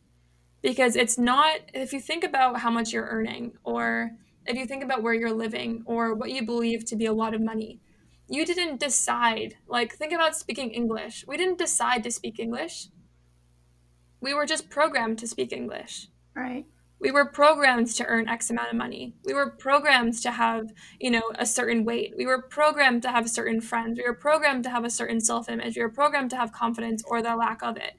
because 0.61 0.95
it's 0.95 1.17
not 1.17 1.59
if 1.73 1.93
you 1.93 1.99
think 1.99 2.23
about 2.23 2.59
how 2.59 2.71
much 2.71 2.91
you're 2.91 3.05
earning 3.05 3.51
or 3.63 4.11
if 4.49 4.57
you 4.57 4.65
think 4.65 4.83
about 4.83 5.01
where 5.01 5.13
you're 5.13 5.31
living 5.31 5.83
or 5.85 6.13
what 6.13 6.31
you 6.31 6.45
believe 6.45 6.83
to 6.85 6.97
be 6.97 7.05
a 7.05 7.13
lot 7.13 7.33
of 7.33 7.41
money 7.41 7.79
you 8.29 8.45
didn't 8.45 8.79
decide. 8.79 9.55
Like, 9.67 9.95
think 9.95 10.13
about 10.13 10.35
speaking 10.35 10.69
English. 10.69 11.25
We 11.27 11.35
didn't 11.35 11.57
decide 11.57 12.03
to 12.03 12.11
speak 12.11 12.39
English. 12.39 12.89
We 14.21 14.33
were 14.33 14.45
just 14.45 14.69
programmed 14.69 15.17
to 15.19 15.27
speak 15.27 15.51
English. 15.51 16.07
Right. 16.35 16.65
we 17.01 17.11
were 17.11 17.25
programmed 17.25 17.87
to 17.87 18.05
earn 18.05 18.29
x 18.29 18.49
amount 18.49 18.69
of 18.69 18.75
money 18.75 19.13
we 19.25 19.33
were 19.33 19.49
programmed 19.49 20.13
to 20.21 20.31
have 20.31 20.71
you 20.99 21.11
know 21.11 21.23
a 21.35 21.45
certain 21.45 21.83
weight 21.83 22.13
we 22.15 22.25
were 22.25 22.41
programmed 22.41 23.01
to 23.01 23.11
have 23.11 23.29
certain 23.29 23.59
friends 23.59 23.97
we 23.97 24.05
were 24.07 24.13
programmed 24.13 24.63
to 24.63 24.69
have 24.69 24.85
a 24.85 24.89
certain 24.89 25.19
self-image 25.19 25.75
we 25.75 25.81
were 25.81 25.89
programmed 25.89 26.29
to 26.29 26.37
have 26.37 26.53
confidence 26.53 27.03
or 27.07 27.21
the 27.21 27.35
lack 27.35 27.61
of 27.61 27.75
it 27.75 27.95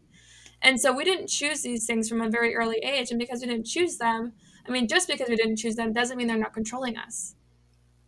and 0.62 0.80
so 0.80 0.90
we 0.92 1.04
didn't 1.04 1.26
choose 1.26 1.60
these 1.62 1.84
things 1.86 2.08
from 2.08 2.22
a 2.22 2.30
very 2.30 2.54
early 2.54 2.78
age 2.78 3.10
and 3.10 3.18
because 3.18 3.40
we 3.42 3.48
didn't 3.48 3.66
choose 3.66 3.98
them 3.98 4.32
i 4.66 4.70
mean 4.70 4.88
just 4.88 5.08
because 5.08 5.28
we 5.28 5.36
didn't 5.36 5.56
choose 5.56 5.76
them 5.76 5.92
doesn't 5.92 6.16
mean 6.16 6.26
they're 6.26 6.36
not 6.36 6.52
controlling 6.52 6.96
us. 6.96 7.34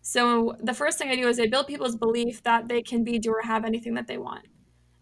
So 0.05 0.57
the 0.61 0.75
first 0.75 0.99
thing 0.99 1.11
i 1.11 1.17
do 1.17 1.29
is 1.29 1.39
i 1.39 1.47
build 1.47 1.67
people's 1.67 1.97
belief 1.97 2.43
that 2.43 2.69
they 2.69 2.83
can 2.83 3.05
be 3.05 3.19
do 3.19 3.31
or 3.33 3.43
have 3.43 3.65
anything 3.65 3.95
that 3.95 4.07
they 4.07 4.19
want. 4.19 4.47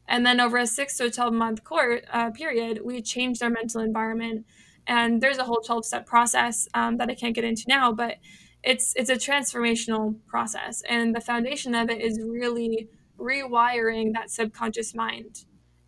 And 0.08 0.26
then 0.26 0.40
over 0.40 0.58
a 0.58 0.66
six 0.66 0.96
to 0.98 1.10
12 1.10 1.32
month 1.32 1.64
court 1.64 2.04
uh, 2.12 2.30
period 2.30 2.80
we 2.84 3.00
change 3.02 3.38
their 3.38 3.50
mental 3.50 3.80
environment. 3.80 4.46
And 4.86 5.20
there's 5.20 5.38
a 5.38 5.44
whole 5.44 5.60
12 5.60 5.84
step 5.84 6.06
process 6.06 6.68
um, 6.74 6.96
that 6.98 7.08
i 7.10 7.14
can't 7.14 7.34
get 7.34 7.44
into 7.44 7.64
now 7.68 7.92
but 7.92 8.16
it's 8.62 8.92
it's 8.96 9.10
a 9.10 9.16
transformational 9.16 10.16
process. 10.26 10.82
And 10.88 11.14
the 11.14 11.20
foundation 11.20 11.74
of 11.74 11.90
it 11.90 12.00
is 12.00 12.20
really 12.22 12.88
rewiring 13.18 14.12
that 14.14 14.30
subconscious 14.30 14.94
mind. 14.94 15.44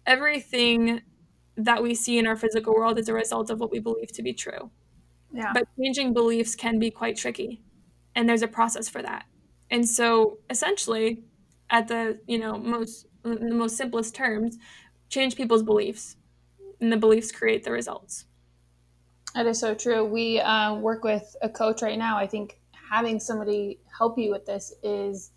Everything 0.07 1.03
that 1.57 1.83
we 1.83 1.94
see 1.94 2.18
in 2.18 2.27
our 2.27 2.37
physical 2.37 2.75
world 2.75 2.98
is 2.98 3.09
a 3.09 3.14
result 3.14 3.51
of 3.51 3.61
what 3.61 3.70
we 3.70 3.79
believe 3.79 4.12
to 4.12 4.22
be 4.22 4.33
true 4.33 4.70
Yeah. 5.33 5.53
but 5.55 5.66
changing 5.81 6.12
beliefs 6.12 6.55
can 6.55 6.79
be 6.79 6.90
quite 6.90 7.16
tricky 7.16 7.62
and 8.14 8.29
there's 8.29 8.42
a 8.42 8.49
process 8.49 8.88
for 8.88 9.03
that 9.03 9.25
and 9.71 9.88
so 9.88 10.38
essentially 10.51 11.23
at 11.71 11.88
the 11.88 12.18
you 12.27 12.38
know 12.38 12.59
most 12.59 13.07
the 13.23 13.55
most 13.55 13.77
simplest 13.77 14.14
terms 14.14 14.59
change 15.09 15.37
people's 15.37 15.62
beliefs 15.62 16.16
and 16.81 16.92
the 16.92 16.97
beliefs 16.97 17.33
create 17.33 17.64
the 17.64 17.71
results 17.73 18.27
That 19.35 19.47
is 19.47 19.59
so 19.59 19.75
true. 19.75 20.05
We 20.05 20.40
uh, 20.40 20.75
work 20.75 21.05
with 21.05 21.37
a 21.40 21.49
coach 21.49 21.81
right 21.83 21.99
now. 21.99 22.18
I 22.18 22.27
think 22.27 22.59
having 22.90 23.18
somebody 23.18 23.79
help 23.97 24.18
you 24.18 24.31
with 24.31 24.45
this 24.45 24.75
is 24.83 25.31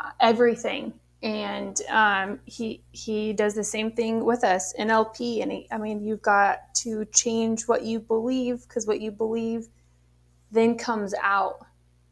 uh, 0.00 0.10
everything. 0.20 0.92
And 1.22 1.80
um, 1.88 2.40
he 2.44 2.84
he 2.92 3.32
does 3.32 3.54
the 3.54 3.64
same 3.64 3.90
thing 3.92 4.24
with 4.24 4.44
us 4.44 4.72
NLP. 4.78 5.42
And 5.42 5.50
he, 5.50 5.68
I 5.70 5.78
mean, 5.78 6.04
you've 6.04 6.22
got 6.22 6.74
to 6.76 7.04
change 7.06 7.66
what 7.66 7.82
you 7.82 7.98
believe 7.98 8.62
because 8.62 8.86
what 8.86 9.00
you 9.00 9.10
believe 9.10 9.66
then 10.52 10.76
comes 10.76 11.14
out. 11.20 11.66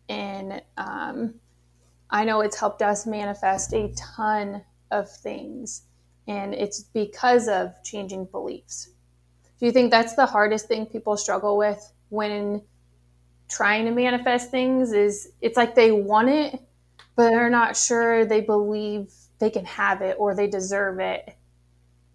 And 0.09 0.62
um, 0.77 1.35
I 2.11 2.25
know 2.25 2.40
it's 2.40 2.59
helped 2.59 2.83
us 2.83 3.07
manifest 3.07 3.73
a 3.73 3.92
ton 3.97 4.62
of 4.90 5.11
things, 5.11 5.83
and 6.29 6.55
it's 6.55 6.83
because 6.83 7.49
of 7.49 7.73
changing 7.85 8.27
beliefs. 8.27 8.90
Do 9.59 9.66
you 9.66 9.73
think 9.73 9.90
that's 9.90 10.14
the 10.14 10.27
hardest 10.27 10.69
thing 10.69 10.87
people 10.87 11.16
struggle 11.16 11.57
with 11.57 11.92
when 12.09 12.62
trying 13.49 13.87
to 13.87 13.90
manifest 13.90 14.51
things 14.51 14.92
is 14.92 15.31
it's 15.40 15.57
like 15.57 15.75
they 15.75 15.92
want 15.92 16.29
it 16.29 16.61
but 17.16 17.31
they're 17.31 17.50
not 17.50 17.76
sure 17.76 18.24
they 18.24 18.42
believe 18.42 19.12
they 19.38 19.50
can 19.50 19.64
have 19.64 20.02
it 20.02 20.16
or 20.18 20.35
they 20.35 20.46
deserve 20.46 21.00
it. 21.00 21.37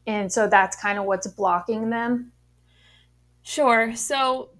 And 0.07 0.31
so 0.31 0.47
that's 0.47 0.75
kind 0.75 0.97
of 0.97 1.05
what's 1.05 1.27
blocking 1.27 1.89
them. 1.89 2.31
Sure. 3.43 3.95
So 3.95 4.51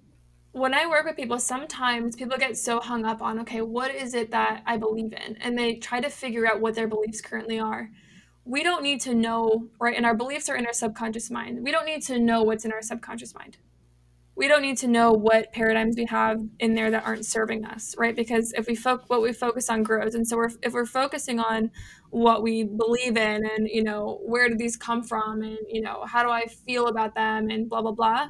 when 0.52 0.74
I 0.74 0.86
work 0.86 1.06
with 1.06 1.16
people, 1.16 1.38
sometimes 1.38 2.16
people 2.16 2.36
get 2.36 2.56
so 2.58 2.80
hung 2.80 3.04
up 3.04 3.22
on, 3.22 3.38
okay, 3.40 3.62
what 3.62 3.94
is 3.94 4.14
it 4.14 4.30
that 4.32 4.62
I 4.66 4.76
believe 4.76 5.12
in? 5.12 5.36
And 5.36 5.56
they 5.56 5.76
try 5.76 6.00
to 6.00 6.10
figure 6.10 6.46
out 6.46 6.60
what 6.60 6.74
their 6.74 6.88
beliefs 6.88 7.20
currently 7.20 7.58
are. 7.58 7.90
We 8.44 8.62
don't 8.62 8.82
need 8.82 9.00
to 9.02 9.14
know, 9.14 9.68
right? 9.80 9.96
And 9.96 10.04
our 10.04 10.16
beliefs 10.16 10.48
are 10.48 10.56
in 10.56 10.66
our 10.66 10.72
subconscious 10.72 11.30
mind. 11.30 11.62
We 11.62 11.70
don't 11.70 11.86
need 11.86 12.02
to 12.02 12.18
know 12.18 12.42
what's 12.42 12.64
in 12.64 12.72
our 12.72 12.82
subconscious 12.82 13.34
mind. 13.34 13.56
We 14.34 14.48
don't 14.48 14.62
need 14.62 14.78
to 14.78 14.88
know 14.88 15.12
what 15.12 15.52
paradigms 15.52 15.96
we 15.96 16.06
have 16.06 16.40
in 16.58 16.74
there 16.74 16.90
that 16.90 17.04
aren't 17.04 17.26
serving 17.26 17.66
us, 17.66 17.94
right? 17.98 18.16
Because 18.16 18.52
if 18.52 18.66
we 18.66 18.74
focus, 18.74 19.08
what 19.08 19.20
we 19.20 19.32
focus 19.32 19.68
on 19.68 19.82
grows, 19.82 20.14
and 20.14 20.26
so 20.26 20.36
we're, 20.36 20.50
if 20.62 20.72
we're 20.72 20.86
focusing 20.86 21.38
on 21.38 21.70
what 22.08 22.42
we 22.42 22.64
believe 22.64 23.16
in, 23.16 23.44
and 23.44 23.68
you 23.68 23.84
know 23.84 24.20
where 24.24 24.48
do 24.48 24.56
these 24.56 24.76
come 24.76 25.02
from, 25.02 25.42
and 25.42 25.58
you 25.68 25.82
know 25.82 26.04
how 26.06 26.22
do 26.22 26.30
I 26.30 26.46
feel 26.46 26.86
about 26.86 27.14
them, 27.14 27.50
and 27.50 27.68
blah 27.68 27.82
blah 27.82 27.92
blah, 27.92 28.28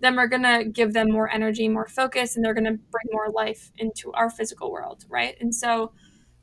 then 0.00 0.16
we're 0.16 0.28
to 0.42 0.64
give 0.72 0.94
them 0.94 1.10
more 1.10 1.30
energy, 1.30 1.68
more 1.68 1.86
focus, 1.86 2.34
and 2.34 2.44
they're 2.44 2.54
to 2.64 2.78
bring 2.90 3.06
more 3.12 3.30
life 3.30 3.70
into 3.76 4.10
our 4.12 4.30
physical 4.30 4.70
world, 4.72 5.04
right? 5.08 5.36
And 5.40 5.54
so 5.54 5.92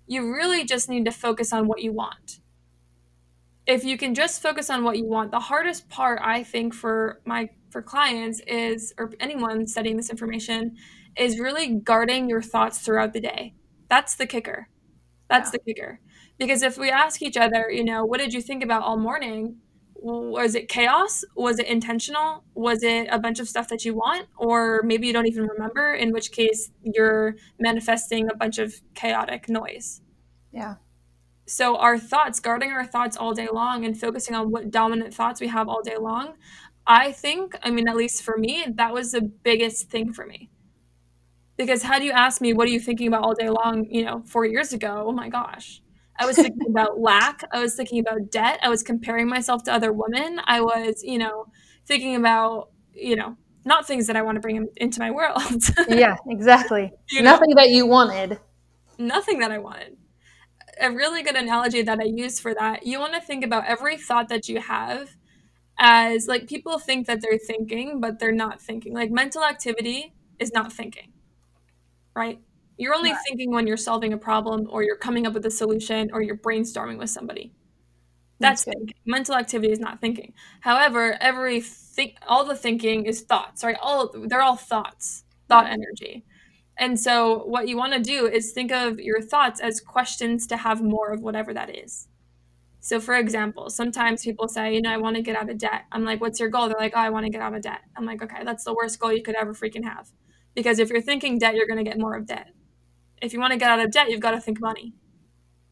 you 0.08 0.34
really 0.34 0.64
just 0.66 0.88
need 0.88 1.06
to 1.06 1.12
focus 1.12 1.52
on 1.52 1.68
what 1.68 1.82
you 1.82 1.92
want. 1.92 2.40
If 3.68 3.84
you 3.84 3.98
can 3.98 4.16
just 4.16 4.42
focus 4.42 4.70
on 4.70 4.84
what 4.84 4.98
you 4.98 5.06
want, 5.06 5.32
the 5.32 5.40
hardest 5.40 5.90
part 5.90 6.22
I 6.24 6.42
think 6.44 6.74
for 6.74 7.22
my 7.26 7.50
for 7.70 7.82
clients 7.82 8.42
is 8.48 8.94
or 8.98 9.12
anyone 9.20 9.68
studying 9.68 9.98
this 9.98 10.10
information 10.10 10.76
is 11.18 11.40
really 11.40 11.76
guarding 11.76 12.30
your 12.30 12.42
thoughts 12.42 12.80
throughout 12.80 13.14
the 13.14 13.22
day. 13.22 13.54
That's 13.90 14.16
the 14.16 14.28
kicker. 14.28 14.70
That's 15.30 15.50
Yeah. 15.54 15.60
the 15.66 15.74
kicker. 15.74 16.00
Because 16.38 16.62
if 16.64 16.78
we 16.78 16.90
ask 16.90 17.22
each 17.22 17.38
other, 17.38 17.70
you 17.70 17.84
know, 17.84 18.06
what 18.06 18.20
did 18.20 18.34
you 18.34 18.42
think 18.42 18.64
about 18.64 18.84
all 18.84 18.98
morning? 18.98 19.58
was 20.02 20.56
it 20.56 20.70
chaos? 20.70 21.26
Was 21.36 21.60
it 21.60 21.68
intentional? 21.68 22.44
Was 22.54 22.84
it 22.84 23.08
a 23.12 23.20
bunch 23.20 23.40
of 23.40 23.50
stuff 23.50 23.68
that 23.68 23.84
you 23.84 23.94
want? 23.94 24.28
Or 24.38 24.82
maybe 24.84 25.08
you 25.08 25.14
don't 25.14 25.28
even 25.28 25.46
remember, 25.46 25.94
in 25.94 26.12
which 26.14 26.32
case 26.32 26.72
you're 26.84 27.36
manifesting 27.60 28.30
a 28.32 28.36
bunch 28.36 28.60
of 28.60 28.74
chaotic 28.94 29.50
noise. 29.50 30.02
Yeah. 30.52 30.76
So, 31.46 31.78
our 31.78 31.98
thoughts, 31.98 32.40
guarding 32.40 32.72
our 32.72 32.86
thoughts 32.86 33.18
all 33.18 33.34
day 33.34 33.48
long 33.52 33.84
and 33.84 34.00
focusing 34.00 34.36
on 34.36 34.52
what 34.52 34.70
dominant 34.72 35.14
thoughts 35.14 35.42
we 35.42 35.48
have 35.48 35.68
all 35.68 35.82
day 35.82 35.98
long, 35.98 36.36
I 36.90 37.12
think, 37.12 37.56
I 37.62 37.70
mean, 37.70 37.88
at 37.88 37.96
least 37.96 38.24
for 38.24 38.36
me, 38.36 38.66
that 38.68 38.94
was 38.96 39.12
the 39.12 39.22
biggest 39.22 39.92
thing 39.92 40.12
for 40.12 40.26
me. 40.26 40.50
Because 41.56 41.84
had 41.84 42.04
you 42.04 42.12
asked 42.12 42.42
me, 42.42 42.52
what 42.52 42.68
are 42.68 42.72
you 42.72 42.80
thinking 42.80 43.08
about 43.08 43.24
all 43.24 43.36
day 43.36 43.48
long, 43.48 43.86
you 43.92 44.04
know, 44.04 44.24
four 44.26 44.44
years 44.44 44.74
ago? 44.74 45.06
Oh 45.08 45.12
my 45.12 45.30
gosh. 45.30 45.84
I 46.18 46.26
was 46.26 46.36
thinking 46.36 46.66
about 46.70 47.00
lack. 47.00 47.44
I 47.54 47.62
was 47.62 47.76
thinking 47.76 48.00
about 48.00 48.32
debt. 48.32 48.60
I 48.64 48.70
was 48.70 48.82
comparing 48.82 49.30
myself 49.30 49.64
to 49.66 49.74
other 49.74 49.94
women. 49.94 50.42
I 50.46 50.62
was, 50.62 51.04
you 51.04 51.20
know, 51.20 51.46
thinking 51.86 52.16
about, 52.16 52.72
you 52.92 53.16
know, 53.16 53.38
not 53.66 53.86
things 53.86 54.08
that 54.08 54.16
I 54.16 54.24
want 54.24 54.38
to 54.38 54.40
bring 54.40 54.68
into 54.78 55.00
my 55.00 55.12
world. 55.12 55.62
Yeah, 55.90 56.16
exactly. 56.28 56.92
You 57.12 57.22
know? 57.22 57.34
Nothing 57.34 57.54
that 57.56 57.70
you 57.70 57.86
wanted. 57.86 58.40
Nothing 58.98 59.40
that 59.40 59.52
I 59.52 59.60
wanted. 59.60 59.96
A 60.82 60.90
really 60.90 61.22
good 61.22 61.36
analogy 61.36 61.84
that 61.84 62.00
I 62.00 62.06
use 62.06 62.40
for 62.40 62.56
that, 62.56 62.88
you 62.88 63.00
want 63.00 63.14
to 63.14 63.22
think 63.22 63.46
about 63.46 63.66
every 63.66 63.98
thought 63.98 64.30
that 64.30 64.50
you 64.50 64.60
have 64.60 65.16
as 65.80 66.28
like 66.28 66.48
people 66.48 66.80
think 66.80 67.08
that 67.08 67.22
they're 67.22 67.40
thinking, 67.40 68.02
but 68.02 68.20
they're 68.20 68.32
not 68.34 68.62
thinking. 68.62 68.94
Like 68.96 69.12
mental 69.12 69.44
activity 69.46 70.14
is 70.40 70.54
not 70.54 70.74
thinking, 70.74 71.14
right? 72.16 72.40
You're 72.78 72.96
only 72.96 73.12
Right. 73.12 73.22
thinking 73.28 73.52
when 73.52 73.68
you're 73.68 73.78
solving 73.78 74.14
a 74.14 74.18
problem 74.18 74.68
or 74.70 74.84
you're 74.84 74.98
coming 74.98 75.28
up 75.28 75.34
with 75.34 75.46
a 75.46 75.52
solution 75.52 76.12
or 76.14 76.22
you're 76.22 76.38
brainstorming 76.38 76.98
with 76.98 77.10
somebody. 77.10 77.54
That's 78.40 78.66
good. 78.66 78.76
thinking. 78.76 78.96
Mental 79.06 79.36
activity 79.36 79.74
is 79.74 79.80
not 79.80 80.02
thinking. 80.02 80.34
However, 80.62 81.18
every 81.22 81.62
think 81.62 82.18
all 82.28 82.46
the 82.46 82.56
thinking 82.58 83.06
is 83.06 83.22
thoughts, 83.24 83.64
right? 83.64 83.78
All 83.82 84.12
they're 84.28 84.42
all 84.44 84.58
thoughts, 84.58 85.26
thought 85.50 85.68
energy. 85.68 86.26
And 86.78 87.00
so 87.00 87.46
what 87.46 87.70
you 87.70 87.78
want 87.78 87.94
to 87.96 88.02
do 88.02 88.28
is 88.28 88.54
think 88.54 88.74
of 88.74 89.00
your 89.00 89.22
thoughts 89.22 89.62
as 89.62 89.82
questions 89.82 90.48
to 90.50 90.58
have 90.58 90.84
more 90.84 91.12
of 91.14 91.22
whatever 91.22 91.54
that 91.56 91.76
is. 91.76 92.09
So 92.82 93.00
for 93.00 93.16
example, 93.16 93.70
sometimes 93.70 94.24
people 94.24 94.48
say, 94.48 94.74
you 94.74 94.82
know, 94.82 94.92
I 94.92 94.98
want 94.98 95.16
to 95.18 95.22
get 95.22 95.36
out 95.36 95.50
of 95.50 95.58
debt. 95.58 95.84
I'm 95.92 96.06
like, 96.06 96.22
what's 96.22 96.40
your 96.40 96.50
goal? 96.50 96.70
They're 96.70 96.80
like, 96.80 96.94
oh, 96.96 97.00
I 97.00 97.10
want 97.10 97.26
to 97.26 97.32
get 97.32 97.42
out 97.42 97.54
of 97.54 97.62
debt. 97.62 97.82
I'm 97.96 98.06
like, 98.06 98.22
okay, 98.24 98.44
that's 98.46 98.64
the 98.64 98.74
worst 98.74 99.00
goal 99.00 99.12
you 99.12 99.22
could 99.22 99.36
ever 99.36 99.54
freaking 99.54 99.84
have. 99.84 100.10
Because 100.56 100.80
if 100.80 100.90
you're 100.90 101.02
thinking 101.02 101.38
debt, 101.38 101.56
you're 101.56 101.68
going 101.68 101.84
to 101.84 101.90
get 101.90 102.00
more 102.00 102.16
of 102.16 102.26
debt. 102.26 102.48
If 103.22 103.34
you 103.34 103.40
want 103.40 103.52
to 103.52 103.60
get 103.60 103.70
out 103.70 103.80
of 103.80 103.92
debt, 103.92 104.10
you've 104.10 104.22
got 104.22 104.32
to 104.32 104.40
think 104.40 104.62
money, 104.62 104.94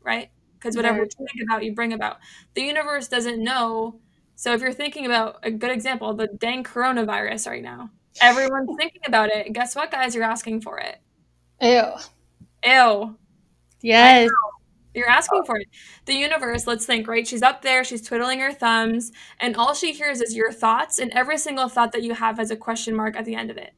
right? 0.02 0.30
Because 0.56 0.76
whatever 0.76 0.98
Very 0.98 1.10
you 1.20 1.28
think 1.28 1.50
about, 1.50 1.64
you 1.64 1.74
bring 1.74 1.94
about. 1.94 2.18
The 2.56 2.62
universe 2.62 3.08
doesn't 3.08 3.42
know. 3.42 4.00
So 4.36 4.54
if 4.54 4.62
you're 4.62 4.74
thinking 4.74 5.06
about 5.06 5.40
a 5.44 5.52
good 5.52 5.72
example, 5.72 6.14
the 6.14 6.28
dang 6.28 6.64
coronavirus 6.64 7.48
right 7.48 7.64
now, 7.64 7.90
everyone's 8.22 8.70
thinking 8.78 9.02
about 9.08 9.30
it. 9.30 9.52
Guess 9.54 9.76
what, 9.76 9.92
guys? 9.92 10.14
You're 10.14 10.26
asking 10.26 10.62
for 10.62 10.78
it. 10.80 10.98
Ew. 11.62 11.94
Ew. 12.66 13.18
Yes. 13.82 14.30
You're 14.94 15.10
asking 15.10 15.44
for 15.46 15.58
it. 15.58 15.68
The 16.06 16.16
universe, 16.16 16.66
let's 16.66 16.86
think, 16.86 17.08
right? 17.08 17.28
She's 17.28 17.44
up 17.44 17.62
there, 17.62 17.84
she's 17.84 18.02
twiddling 18.02 18.40
her 18.40 18.52
thumbs, 18.52 19.12
and 19.40 19.56
all 19.56 19.74
she 19.74 19.94
hears 19.94 20.22
is 20.22 20.36
your 20.36 20.52
thoughts, 20.52 21.00
and 21.00 21.12
every 21.12 21.38
single 21.38 21.70
thought 21.70 21.92
that 21.92 22.04
you 22.04 22.14
have 22.16 22.38
has 22.38 22.52
a 22.52 22.56
question 22.56 22.96
mark 22.96 23.16
at 23.16 23.26
the 23.26 23.36
end 23.36 23.52
of 23.52 23.58
it. 23.58 23.74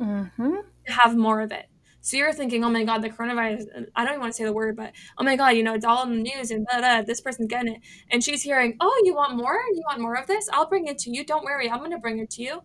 Mm-hmm. 0.00 0.54
Have 0.86 1.16
more 1.16 1.40
of 1.40 1.52
it. 1.52 1.66
So 2.00 2.16
you're 2.16 2.32
thinking, 2.32 2.62
oh 2.62 2.70
my 2.70 2.84
God, 2.84 3.02
the 3.02 3.10
coronavirus, 3.10 3.66
I 3.96 4.04
don't 4.04 4.12
even 4.12 4.20
want 4.20 4.32
to 4.32 4.36
say 4.36 4.44
the 4.44 4.52
word, 4.52 4.76
but 4.76 4.92
oh 5.18 5.24
my 5.24 5.34
God, 5.34 5.50
you 5.50 5.64
know, 5.64 5.74
it's 5.74 5.84
all 5.84 6.04
in 6.04 6.10
the 6.10 6.22
news 6.22 6.52
and 6.52 6.64
blah, 6.64 6.78
blah, 6.78 7.02
this 7.02 7.20
person's 7.20 7.48
getting 7.48 7.74
it. 7.74 7.80
And 8.12 8.22
she's 8.22 8.42
hearing, 8.42 8.76
oh, 8.80 9.02
you 9.04 9.12
want 9.14 9.36
more? 9.36 9.60
You 9.72 9.82
want 9.88 10.00
more 10.00 10.14
of 10.14 10.28
this? 10.28 10.48
I'll 10.52 10.68
bring 10.68 10.86
it 10.86 10.98
to 10.98 11.10
you. 11.10 11.24
Don't 11.24 11.44
worry, 11.44 11.68
I'm 11.68 11.80
going 11.80 11.90
to 11.90 11.98
bring 11.98 12.20
it 12.20 12.30
to 12.30 12.42
you. 12.42 12.54
Or 12.58 12.62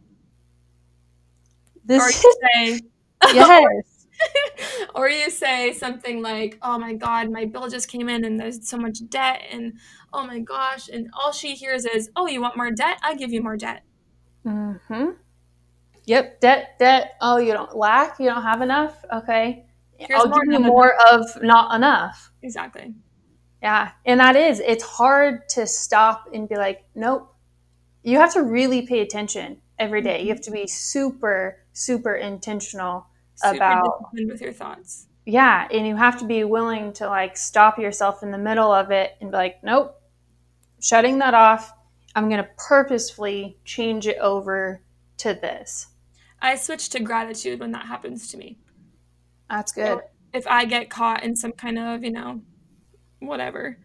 This. 1.86 2.24
you 2.24 2.34
say, 2.54 2.82
yes. 3.34 3.91
or 4.96 5.10
you 5.10 5.30
say 5.30 5.74
something 5.74 6.22
like, 6.22 6.58
"Oh 6.62 6.78
my 6.78 6.94
god, 6.94 7.30
my 7.30 7.46
bill 7.46 7.68
just 7.70 7.88
came 7.88 8.10
in 8.10 8.24
and 8.26 8.40
there's 8.40 8.68
so 8.68 8.78
much 8.78 9.00
debt 9.10 9.42
and 9.52 9.74
oh 10.14 10.26
my 10.26 10.40
gosh." 10.40 10.90
And 10.90 11.10
all 11.14 11.32
she 11.32 11.56
hears 11.56 11.86
is, 11.86 12.10
"Oh, 12.16 12.28
you 12.28 12.42
want 12.42 12.58
more 12.58 12.72
debt? 12.72 13.00
I 13.04 13.16
give 13.16 13.32
you 13.32 13.42
more 13.42 13.58
debt." 13.58 13.84
Mm-hmm. 14.46 15.12
Yep, 16.06 16.40
debt, 16.42 16.80
debt. 16.80 17.14
Oh, 17.22 17.38
you 17.38 17.54
don't 17.54 17.76
lack, 17.76 18.20
you 18.20 18.26
don't 18.28 18.42
have 18.42 18.62
enough. 18.62 19.04
Okay, 19.14 19.66
Here's 19.98 20.20
I'll 20.20 20.28
give 20.28 20.52
you 20.52 20.60
more 20.60 20.96
of 21.12 21.26
not 21.42 21.76
enough. 21.76 22.32
Exactly. 22.42 22.96
Yeah, 23.62 23.92
and 24.06 24.20
that 24.20 24.36
is 24.36 24.60
it's 24.60 24.84
hard 24.84 25.48
to 25.50 25.68
stop 25.68 26.30
and 26.34 26.50
be 26.50 26.56
like, 26.56 26.84
nope. 26.96 27.28
You 28.04 28.18
have 28.18 28.34
to 28.34 28.42
really 28.42 28.88
pay 28.88 29.02
attention 29.02 29.62
every 29.78 30.02
day. 30.02 30.24
You 30.24 30.30
have 30.30 30.42
to 30.42 30.52
be 30.52 30.66
super, 30.66 31.60
super 31.74 32.16
intentional 32.16 33.06
Super 33.44 33.56
about 33.56 34.10
with 34.14 34.42
your 34.42 34.54
thoughts. 34.54 35.08
yeah, 35.26 35.68
and 35.72 35.86
you 35.88 35.96
have 35.96 36.20
to 36.20 36.26
be 36.26 36.44
willing 36.44 36.94
to 36.94 37.08
like 37.08 37.38
stop 37.38 37.78
yourself 37.80 38.24
in 38.24 38.32
the 38.32 38.38
middle 38.38 38.72
of 38.72 38.92
it 38.92 39.16
and 39.22 39.32
be 39.32 39.38
like, 39.38 39.64
nope, 39.64 40.00
shutting 40.80 41.20
that 41.20 41.34
off. 41.34 41.74
I'm 42.16 42.30
gonna 42.30 42.50
purposefully 42.58 43.58
change 43.64 44.08
it 44.08 44.18
over 44.18 44.82
to 45.18 45.34
this. 45.34 45.88
I 46.42 46.56
switch 46.56 46.90
to 46.90 47.00
gratitude 47.00 47.60
when 47.60 47.72
that 47.72 47.86
happens 47.86 48.30
to 48.32 48.38
me. 48.38 48.58
That's 49.50 49.72
good. 49.72 50.00
If 50.34 50.48
I 50.48 50.66
get 50.66 50.90
caught 50.90 51.24
in 51.24 51.36
some 51.36 51.52
kind 51.52 51.78
of, 51.78 52.04
you 52.04 52.12
know, 52.12 52.42
whatever, 53.20 53.78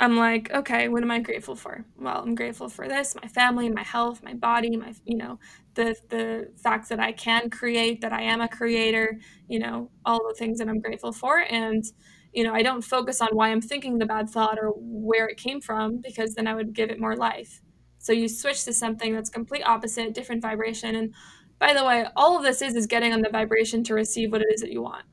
I'm 0.00 0.16
like, 0.16 0.52
okay, 0.52 0.88
what 0.88 1.02
am 1.02 1.10
I 1.10 1.18
grateful 1.18 1.56
for? 1.56 1.84
Well, 1.98 2.22
I'm 2.22 2.36
grateful 2.36 2.68
for 2.68 2.86
this, 2.86 3.16
my 3.20 3.26
family, 3.26 3.68
my 3.68 3.82
health, 3.82 4.22
my 4.22 4.34
body, 4.34 4.76
my, 4.76 4.94
you 5.04 5.16
know, 5.16 5.40
the 5.74 5.96
the 6.08 6.52
fact 6.56 6.88
that 6.90 7.00
I 7.00 7.12
can 7.12 7.50
create, 7.50 8.00
that 8.02 8.12
I 8.12 8.22
am 8.22 8.40
a 8.40 8.48
creator, 8.48 9.18
you 9.48 9.58
know, 9.58 9.90
all 10.04 10.20
the 10.28 10.34
things 10.38 10.58
that 10.58 10.68
I'm 10.68 10.80
grateful 10.80 11.12
for 11.12 11.40
and 11.40 11.84
you 12.32 12.44
know, 12.44 12.52
I 12.54 12.62
don't 12.62 12.82
focus 12.82 13.20
on 13.22 13.30
why 13.32 13.48
I'm 13.48 13.62
thinking 13.62 13.98
the 13.98 14.06
bad 14.06 14.28
thought 14.28 14.58
or 14.60 14.72
where 14.76 15.26
it 15.26 15.38
came 15.38 15.60
from 15.62 16.00
because 16.02 16.34
then 16.34 16.46
I 16.46 16.54
would 16.54 16.74
give 16.74 16.90
it 16.90 17.00
more 17.00 17.16
life. 17.16 17.62
So 17.98 18.12
you 18.12 18.28
switch 18.28 18.64
to 18.66 18.72
something 18.74 19.14
that's 19.14 19.30
complete 19.30 19.62
opposite, 19.62 20.14
different 20.14 20.42
vibration 20.42 20.94
and 20.94 21.14
by 21.58 21.74
the 21.74 21.84
way, 21.84 22.06
all 22.14 22.36
of 22.36 22.44
this 22.44 22.62
is 22.62 22.76
is 22.76 22.86
getting 22.86 23.12
on 23.12 23.22
the 23.22 23.30
vibration 23.30 23.82
to 23.84 23.94
receive 23.94 24.30
what 24.30 24.42
it 24.42 24.48
is 24.54 24.60
that 24.60 24.70
you 24.70 24.82
want. 24.82 25.04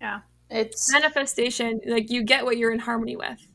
Yeah. 0.00 0.20
It's 0.50 0.92
Manifestation, 0.92 1.80
like 1.86 2.10
you 2.10 2.22
get 2.24 2.44
what 2.44 2.58
you're 2.58 2.72
in 2.72 2.80
harmony 2.80 3.16
with. 3.16 3.48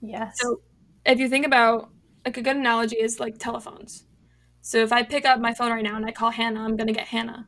Yes. 0.00 0.38
So 0.40 0.60
if 1.04 1.18
you 1.18 1.28
think 1.28 1.46
about 1.46 1.90
like 2.24 2.36
a 2.36 2.42
good 2.42 2.56
analogy 2.56 2.96
is 2.96 3.20
like 3.20 3.38
telephones. 3.38 4.04
So 4.60 4.78
if 4.78 4.92
I 4.92 5.02
pick 5.02 5.24
up 5.24 5.40
my 5.40 5.54
phone 5.54 5.70
right 5.70 5.84
now 5.84 5.96
and 5.96 6.04
I 6.04 6.12
call 6.12 6.30
Hannah, 6.30 6.62
I'm 6.62 6.76
gonna 6.76 6.92
get 6.92 7.08
Hannah 7.08 7.46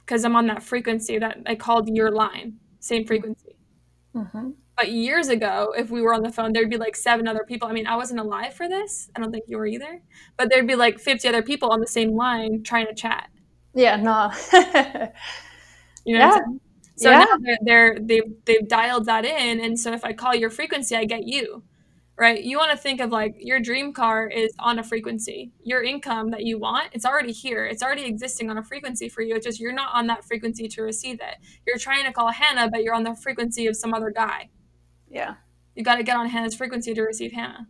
because 0.00 0.24
I'm 0.24 0.36
on 0.36 0.46
that 0.46 0.62
frequency 0.62 1.18
that 1.18 1.38
I 1.46 1.54
called 1.54 1.88
your 1.88 2.10
line, 2.10 2.58
same 2.80 3.06
frequency. 3.06 3.56
Mhm. 4.14 4.54
But 4.76 4.90
years 4.92 5.28
ago, 5.28 5.74
if 5.76 5.90
we 5.90 6.00
were 6.02 6.14
on 6.14 6.22
the 6.22 6.32
phone, 6.32 6.52
there'd 6.52 6.70
be 6.70 6.78
like 6.78 6.96
seven 6.96 7.28
other 7.28 7.44
people. 7.44 7.68
I 7.68 7.72
mean, 7.72 7.86
I 7.86 7.96
wasn't 7.96 8.20
alive 8.20 8.54
for 8.54 8.68
this. 8.68 9.10
I 9.14 9.20
don't 9.20 9.30
think 9.30 9.44
you 9.46 9.58
were 9.58 9.66
either. 9.66 10.02
But 10.36 10.50
there'd 10.50 10.66
be 10.66 10.74
like 10.76 10.98
50 10.98 11.28
other 11.28 11.42
people 11.42 11.70
on 11.70 11.80
the 11.80 11.86
same 11.86 12.12
line 12.16 12.62
trying 12.62 12.86
to 12.86 12.94
chat. 12.94 13.28
Yeah, 13.74 13.96
no. 13.96 14.32
You 16.04 16.18
know 16.18 16.34
Yeah. 16.34 16.40
So 16.96 17.10
Yeah. 17.10 17.18
now 17.18 17.26
they're, 17.40 17.58
they're 17.64 17.98
they've 18.00 18.34
they've 18.44 18.68
dialed 18.68 19.06
that 19.06 19.24
in, 19.24 19.60
and 19.60 19.78
so 19.78 19.92
if 19.92 20.04
I 20.04 20.12
call 20.12 20.34
your 20.34 20.50
frequency, 20.50 20.94
I 20.96 21.04
get 21.04 21.24
you, 21.26 21.62
right? 22.16 22.42
You 22.42 22.58
want 22.58 22.70
to 22.72 22.76
think 22.76 23.00
of 23.00 23.10
like 23.10 23.34
your 23.38 23.60
dream 23.60 23.92
car 23.92 24.28
is 24.28 24.52
on 24.58 24.78
a 24.78 24.84
frequency. 24.84 25.52
Your 25.64 25.82
income 25.82 26.30
that 26.30 26.44
you 26.44 26.58
want, 26.58 26.90
it's 26.92 27.04
already 27.06 27.32
here. 27.32 27.64
It's 27.66 27.82
already 27.82 28.04
existing 28.04 28.50
on 28.50 28.58
a 28.58 28.62
frequency 28.64 29.08
for 29.08 29.22
you. 29.22 29.34
It's 29.36 29.46
just 29.46 29.60
you're 29.60 29.72
not 29.72 29.94
on 29.94 30.06
that 30.08 30.24
frequency 30.24 30.68
to 30.68 30.82
receive 30.82 31.20
it. 31.20 31.36
You're 31.66 31.78
trying 31.78 32.04
to 32.04 32.12
call 32.12 32.30
Hannah, 32.30 32.70
but 32.70 32.82
you're 32.84 32.94
on 32.94 33.04
the 33.04 33.14
frequency 33.16 33.66
of 33.66 33.76
some 33.76 33.94
other 33.94 34.10
guy. 34.10 34.50
yeah. 35.10 35.34
You 35.74 35.84
got 35.84 35.96
to 35.96 36.02
get 36.02 36.16
on 36.16 36.28
Hannah's 36.28 36.54
frequency 36.54 36.94
to 36.94 37.02
receive 37.02 37.32
Hannah. 37.32 37.66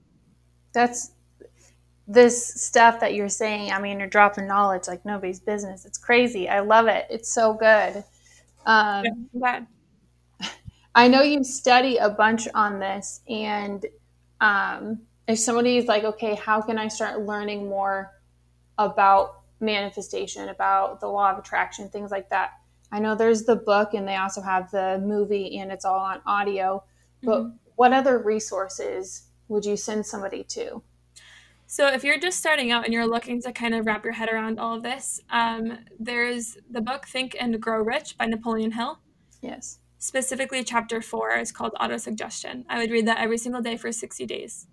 That's 0.74 1.12
this 2.06 2.46
stuff 2.62 3.00
that 3.00 3.14
you're 3.14 3.28
saying. 3.28 3.72
I 3.72 3.80
mean, 3.80 3.98
you're 4.00 4.08
dropping 4.08 4.46
knowledge 4.46 4.88
like 4.88 5.04
nobody's 5.04 5.40
business. 5.40 5.84
It's 5.84 5.98
crazy. 5.98 6.48
I 6.48 6.60
love 6.60 6.88
it. 6.88 7.06
It's 7.10 7.32
so 7.32 7.54
good. 7.54 8.04
Um, 8.66 9.28
Yeah. 9.32 9.64
I 10.94 11.08
know 11.08 11.22
you 11.22 11.42
study 11.42 11.96
a 11.96 12.10
bunch 12.10 12.46
on 12.54 12.78
this, 12.78 13.20
and 13.28 13.84
um, 14.40 15.00
if 15.26 15.38
somebody's 15.38 15.86
like, 15.86 16.04
okay, 16.04 16.34
how 16.34 16.60
can 16.60 16.78
I 16.78 16.88
start 16.88 17.22
learning 17.22 17.68
more 17.68 18.12
about 18.78 19.40
manifestation, 19.60 20.48
about 20.50 21.00
the 21.00 21.08
law 21.08 21.30
of 21.32 21.38
attraction, 21.38 21.88
things 21.88 22.10
like 22.10 22.28
that? 22.30 22.52
I 22.90 22.98
know 22.98 23.14
there's 23.14 23.44
the 23.44 23.56
book, 23.56 23.94
and 23.94 24.06
they 24.06 24.16
also 24.16 24.42
have 24.42 24.70
the 24.70 25.00
movie, 25.02 25.58
and 25.58 25.72
it's 25.72 25.84
all 25.86 26.00
on 26.00 26.20
audio. 26.26 26.84
But 27.24 27.44
Mhm. 27.44 27.58
what 27.76 27.92
other 27.92 28.18
resources 28.18 29.28
would 29.48 29.64
you 29.64 29.76
send 29.76 30.04
somebody 30.06 30.44
to? 30.44 30.82
So, 31.72 31.86
if 31.86 32.04
you're 32.04 32.18
just 32.18 32.38
starting 32.38 32.70
out 32.70 32.84
and 32.84 32.92
you're 32.92 33.06
looking 33.06 33.40
to 33.40 33.50
kind 33.50 33.74
of 33.74 33.86
wrap 33.86 34.04
your 34.04 34.12
head 34.12 34.28
around 34.28 34.60
all 34.60 34.76
of 34.76 34.82
this, 34.82 35.22
um, 35.30 35.78
there's 35.98 36.58
the 36.70 36.82
book 36.82 37.06
Think 37.06 37.34
and 37.40 37.58
Grow 37.58 37.80
Rich 37.80 38.18
by 38.18 38.26
Napoleon 38.26 38.72
Hill. 38.72 38.98
Yes. 39.40 39.78
Specifically, 39.96 40.64
chapter 40.64 41.00
four 41.00 41.30
is 41.30 41.50
called 41.50 41.72
Autosuggestion. 41.80 42.66
I 42.68 42.78
would 42.78 42.90
read 42.90 43.06
that 43.06 43.20
every 43.20 43.38
single 43.38 43.62
day 43.62 43.78
for 43.78 43.90
60 43.90 44.26
days 44.26 44.66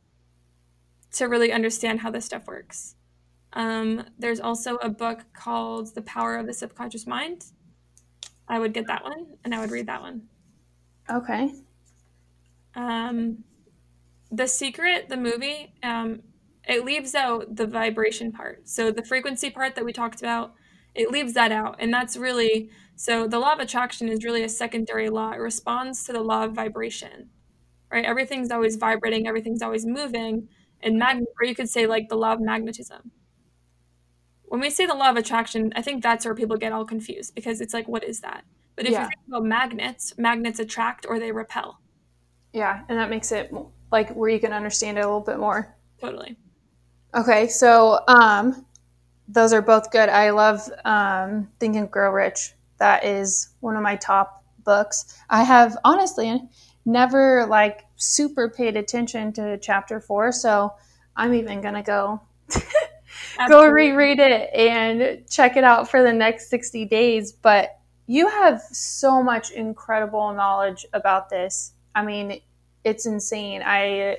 to 1.13 1.29
really 1.29 1.53
understand 1.53 2.01
how 2.01 2.11
this 2.11 2.25
stuff 2.25 2.47
works. 2.47 2.95
Um, 3.53 4.03
there's 4.17 4.41
also 4.41 4.75
a 4.75 4.89
book 4.89 5.23
called 5.31 5.95
The 5.95 6.01
Power 6.01 6.35
of 6.35 6.47
the 6.47 6.53
Subconscious 6.53 7.07
Mind. 7.07 7.45
I 8.45 8.59
would 8.59 8.73
get 8.73 8.87
that 8.87 9.05
one 9.05 9.37
and 9.45 9.55
I 9.55 9.61
would 9.61 9.71
read 9.71 9.87
that 9.87 10.01
one. 10.01 10.23
Okay. 11.09 11.53
Um, 12.75 13.45
the 14.31 14.47
Secret, 14.47 15.07
the 15.07 15.15
movie, 15.15 15.71
um, 15.81 16.23
it 16.69 16.85
leaves 16.85 17.15
out 17.15 17.55
the 17.55 17.65
vibration 17.65 18.31
part. 18.31 18.69
So 18.69 18.91
the 18.91 19.03
frequency 19.03 19.49
part 19.49 19.73
that 19.75 19.83
we 19.83 19.91
talked 19.91 20.19
about, 20.19 20.53
it 20.93 21.09
leaves 21.11 21.33
that 21.33 21.51
out. 21.51 21.77
And 21.79 21.91
that's 21.91 22.15
really 22.15 22.69
so 22.95 23.27
the 23.27 23.39
law 23.39 23.53
of 23.53 23.59
attraction 23.59 24.07
is 24.07 24.23
really 24.23 24.43
a 24.43 24.49
secondary 24.49 25.09
law. 25.09 25.31
It 25.31 25.37
responds 25.39 26.03
to 26.03 26.13
the 26.13 26.21
law 26.21 26.43
of 26.43 26.53
vibration. 26.53 27.29
Right? 27.91 28.05
Everything's 28.05 28.51
always 28.51 28.75
vibrating, 28.75 29.27
everything's 29.27 29.63
always 29.63 29.85
moving. 29.85 30.47
And 30.81 30.97
mag 30.99 31.23
or 31.41 31.45
you 31.45 31.55
could 31.55 31.69
say 31.69 31.87
like 31.87 32.07
the 32.07 32.15
law 32.15 32.33
of 32.33 32.39
magnetism. 32.39 33.11
When 34.43 34.61
we 34.61 34.69
say 34.69 34.85
the 34.85 34.93
law 34.95 35.09
of 35.09 35.17
attraction, 35.17 35.73
I 35.75 35.81
think 35.81 36.03
that's 36.03 36.23
where 36.23 36.35
people 36.35 36.55
get 36.57 36.71
all 36.71 36.85
confused 36.85 37.33
because 37.35 37.61
it's 37.61 37.73
like, 37.73 37.87
what 37.87 38.03
is 38.03 38.21
that? 38.21 38.43
But 38.75 38.85
if 38.85 38.91
Yeah. 38.91 39.03
you 39.03 39.07
think 39.09 39.27
about 39.27 39.43
magnets, 39.43 40.13
magnets 40.17 40.59
attract 40.59 41.05
or 41.09 41.19
they 41.19 41.31
repel. 41.31 41.81
Yeah, 42.53 42.83
and 42.89 42.97
that 42.97 43.09
makes 43.09 43.31
it 43.31 43.51
like 43.91 44.11
where 44.11 44.29
you 44.29 44.39
can 44.39 44.53
understand 44.53 44.97
it 44.97 45.01
a 45.01 45.05
little 45.05 45.19
bit 45.19 45.39
more. 45.39 45.75
Totally. 45.99 46.37
Okay, 47.15 47.47
so 47.47 48.01
um, 48.07 48.65
those 49.27 49.51
are 49.53 49.61
both 49.61 49.91
good. 49.91 50.09
I 50.09 50.29
love 50.29 50.61
um, 50.85 51.49
Think 51.59 51.75
and 51.75 51.89
Grow 51.89 52.11
Rich. 52.11 52.53
That 52.77 53.03
is 53.03 53.49
one 53.61 53.75
of 53.75 53.81
my 53.81 53.95
top 53.95 54.43
books. 54.63 55.17
I 55.29 55.43
have 55.43 55.75
honestly 55.83 56.41
never 56.85 57.45
like 57.47 57.85
super 57.95 58.49
paid 58.49 58.77
attention 58.77 59.33
to 59.33 59.57
chapter 59.57 59.99
four, 59.99 60.31
so 60.31 60.73
I'm 61.15 61.33
even 61.33 61.61
gonna 61.61 61.83
go 61.83 62.21
go 63.47 63.67
reread 63.67 64.19
it 64.19 64.53
and 64.53 65.27
check 65.29 65.57
it 65.57 65.63
out 65.63 65.89
for 65.89 66.03
the 66.03 66.13
next 66.13 66.49
60 66.49 66.85
days. 66.85 67.31
But 67.31 67.79
you 68.05 68.27
have 68.27 68.61
so 68.61 69.23
much 69.23 69.51
incredible 69.51 70.33
knowledge 70.33 70.85
about 70.93 71.29
this. 71.29 71.73
I 71.95 72.03
mean, 72.03 72.39
it's 72.83 73.05
insane. 73.05 73.61
I 73.65 74.17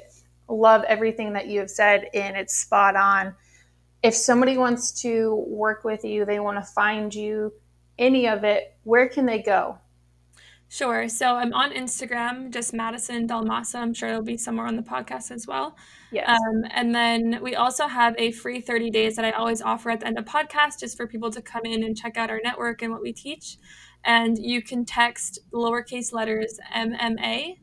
love 0.50 0.84
everything 0.84 1.32
that 1.34 1.46
you 1.46 1.60
have 1.60 1.70
said, 1.70 2.08
and 2.14 2.36
it's 2.36 2.56
spot 2.56 2.96
on. 2.96 3.34
If 4.02 4.14
somebody 4.14 4.58
wants 4.58 5.02
to 5.02 5.44
work 5.46 5.84
with 5.84 6.04
you, 6.04 6.24
they 6.24 6.40
want 6.40 6.58
to 6.58 6.72
find 6.72 7.14
you, 7.14 7.52
any 7.98 8.26
of 8.26 8.44
it, 8.44 8.74
where 8.84 9.08
can 9.08 9.26
they 9.26 9.42
go? 9.42 9.78
Sure. 10.72 11.08
So 11.08 11.34
I'm 11.34 11.52
on 11.52 11.72
Instagram, 11.72 12.52
just 12.52 12.72
Madison 12.72 13.26
Dalmasa. 13.26 13.80
I'm 13.80 13.92
sure 13.92 14.08
it'll 14.08 14.22
be 14.22 14.36
somewhere 14.36 14.66
on 14.66 14.76
the 14.76 14.82
podcast 14.82 15.32
as 15.32 15.44
well. 15.44 15.76
Yes. 16.12 16.28
Um, 16.28 16.62
and 16.70 16.94
then 16.94 17.40
we 17.42 17.56
also 17.56 17.88
have 17.88 18.14
a 18.18 18.30
free 18.30 18.60
30 18.60 18.88
days 18.90 19.16
that 19.16 19.24
I 19.24 19.32
always 19.32 19.60
offer 19.60 19.90
at 19.90 19.98
the 19.98 20.06
end 20.06 20.16
of 20.16 20.26
podcast 20.26 20.78
just 20.78 20.96
for 20.96 21.08
people 21.08 21.28
to 21.32 21.42
come 21.42 21.64
in 21.64 21.82
and 21.82 21.96
check 21.96 22.16
out 22.16 22.30
our 22.30 22.40
network 22.44 22.82
and 22.82 22.92
what 22.92 23.02
we 23.02 23.12
teach. 23.12 23.56
And 24.04 24.38
you 24.38 24.62
can 24.62 24.84
text 24.84 25.40
lowercase 25.52 26.12
letters 26.12 26.60
MMA 26.72 27.56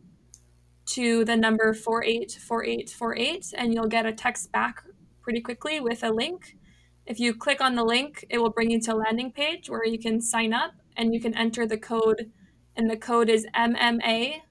to 0.88 1.23
the 1.26 1.36
number 1.36 1.73
484848 1.73 3.54
and 3.58 3.73
you'll 3.73 3.88
get 3.88 4.06
a 4.06 4.13
text 4.13 4.52
back 4.52 4.84
pretty 5.21 5.41
quickly 5.41 5.80
with 5.80 6.04
a 6.04 6.12
link. 6.12 6.58
If 7.06 7.19
you 7.19 7.34
click 7.36 7.62
on 7.62 7.76
the 7.76 7.84
link, 7.84 8.26
it 8.30 8.39
will 8.39 8.50
bring 8.50 8.71
you 8.71 8.82
to 8.82 8.93
a 8.93 8.95
landing 8.95 9.32
page 9.32 9.69
where 9.69 9.86
you 9.86 10.00
can 10.00 10.21
sign 10.21 10.54
up 10.54 10.71
and 10.95 11.13
you 11.13 11.21
can 11.21 11.36
enter 11.36 11.65
the 11.65 11.78
code 11.78 12.32
and 12.76 12.89
the 12.89 12.97
code 12.97 13.30
is 13.30 13.45
MMA30 13.56 14.41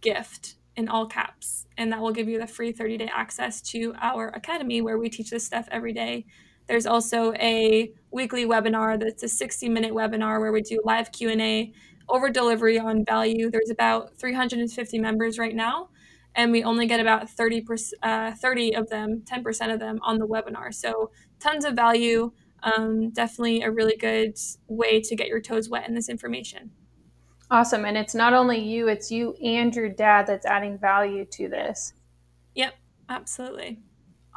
gift 0.00 0.56
in 0.76 0.88
all 0.88 1.06
caps. 1.06 1.66
And 1.76 1.92
that 1.92 2.00
will 2.00 2.12
give 2.12 2.28
you 2.28 2.38
the 2.38 2.46
free 2.46 2.72
30 2.72 2.98
day 2.98 3.10
access 3.14 3.60
to 3.62 3.94
our 4.00 4.28
academy 4.28 4.80
where 4.82 4.98
we 4.98 5.08
teach 5.08 5.30
this 5.30 5.44
stuff 5.44 5.68
every 5.70 5.92
day. 5.92 6.26
There's 6.66 6.86
also 6.86 7.32
a 7.34 7.92
weekly 8.10 8.46
webinar 8.46 8.98
that's 9.00 9.22
a 9.22 9.28
60 9.28 9.68
minute 9.68 9.92
webinar 9.92 10.40
where 10.40 10.52
we 10.52 10.62
do 10.62 10.80
live 10.84 11.10
Q&A 11.12 11.72
over 12.10 12.30
delivery 12.30 12.78
on 12.78 13.04
value. 13.04 13.50
There's 13.50 13.70
about 13.70 14.18
350 14.18 14.98
members 14.98 15.38
right 15.38 15.54
now. 15.54 15.88
and 16.36 16.52
we 16.52 16.62
only 16.62 16.86
get 16.86 17.00
about 17.00 17.28
30, 17.28 17.66
uh, 18.04 18.32
30 18.32 18.76
of 18.76 18.88
them, 18.88 19.22
10% 19.24 19.72
of 19.72 19.80
them 19.80 19.98
on 20.02 20.18
the 20.18 20.26
webinar. 20.26 20.72
So 20.72 21.10
tons 21.40 21.64
of 21.64 21.74
value. 21.74 22.30
Um, 22.62 23.10
definitely 23.10 23.62
a 23.62 23.70
really 23.70 23.96
good 23.96 24.38
way 24.68 25.00
to 25.00 25.16
get 25.16 25.26
your 25.28 25.40
toes 25.40 25.68
wet 25.68 25.88
in 25.88 25.94
this 25.94 26.08
information. 26.08 26.70
Awesome. 27.50 27.84
And 27.84 27.96
it's 27.96 28.14
not 28.14 28.32
only 28.32 28.60
you, 28.60 28.86
it's 28.88 29.10
you 29.10 29.34
and 29.42 29.74
your 29.74 29.88
dad 29.88 30.26
that's 30.26 30.46
adding 30.46 30.78
value 30.78 31.24
to 31.32 31.48
this. 31.48 31.94
Yep, 32.54 32.74
absolutely. 33.08 33.80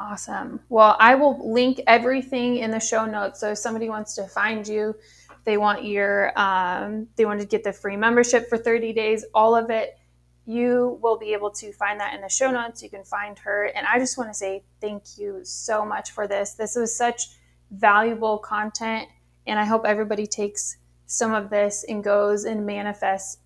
Awesome. 0.00 0.60
Well, 0.68 0.96
I 0.98 1.14
will 1.14 1.52
link 1.52 1.80
everything 1.86 2.56
in 2.56 2.72
the 2.72 2.80
show 2.80 3.04
notes. 3.06 3.38
So 3.38 3.52
if 3.52 3.58
somebody 3.58 3.88
wants 3.88 4.14
to 4.16 4.24
find 4.26 4.66
you, 4.66 4.96
they 5.44 5.56
want 5.56 5.84
your, 5.84 6.38
um, 6.38 7.08
they 7.16 7.24
want 7.24 7.40
to 7.40 7.46
get 7.46 7.64
the 7.64 7.72
free 7.72 7.96
membership 7.96 8.48
for 8.48 8.58
30 8.58 8.92
days, 8.92 9.24
all 9.34 9.54
of 9.54 9.70
it, 9.70 9.98
you 10.46 10.98
will 11.02 11.18
be 11.18 11.32
able 11.32 11.50
to 11.50 11.72
find 11.72 11.98
that 12.00 12.14
in 12.14 12.20
the 12.20 12.28
show 12.28 12.50
notes. 12.50 12.82
You 12.82 12.90
can 12.90 13.04
find 13.04 13.38
her. 13.40 13.64
And 13.74 13.86
I 13.86 13.98
just 13.98 14.18
want 14.18 14.30
to 14.30 14.34
say 14.34 14.62
thank 14.80 15.16
you 15.16 15.40
so 15.42 15.84
much 15.84 16.10
for 16.10 16.26
this. 16.26 16.54
This 16.54 16.76
was 16.76 16.94
such 16.94 17.28
valuable 17.70 18.38
content. 18.38 19.08
And 19.46 19.58
I 19.58 19.64
hope 19.64 19.84
everybody 19.86 20.26
takes 20.26 20.76
some 21.06 21.32
of 21.32 21.50
this 21.50 21.84
and 21.88 22.04
goes 22.04 22.44
and 22.44 22.66
manifests 22.66 23.38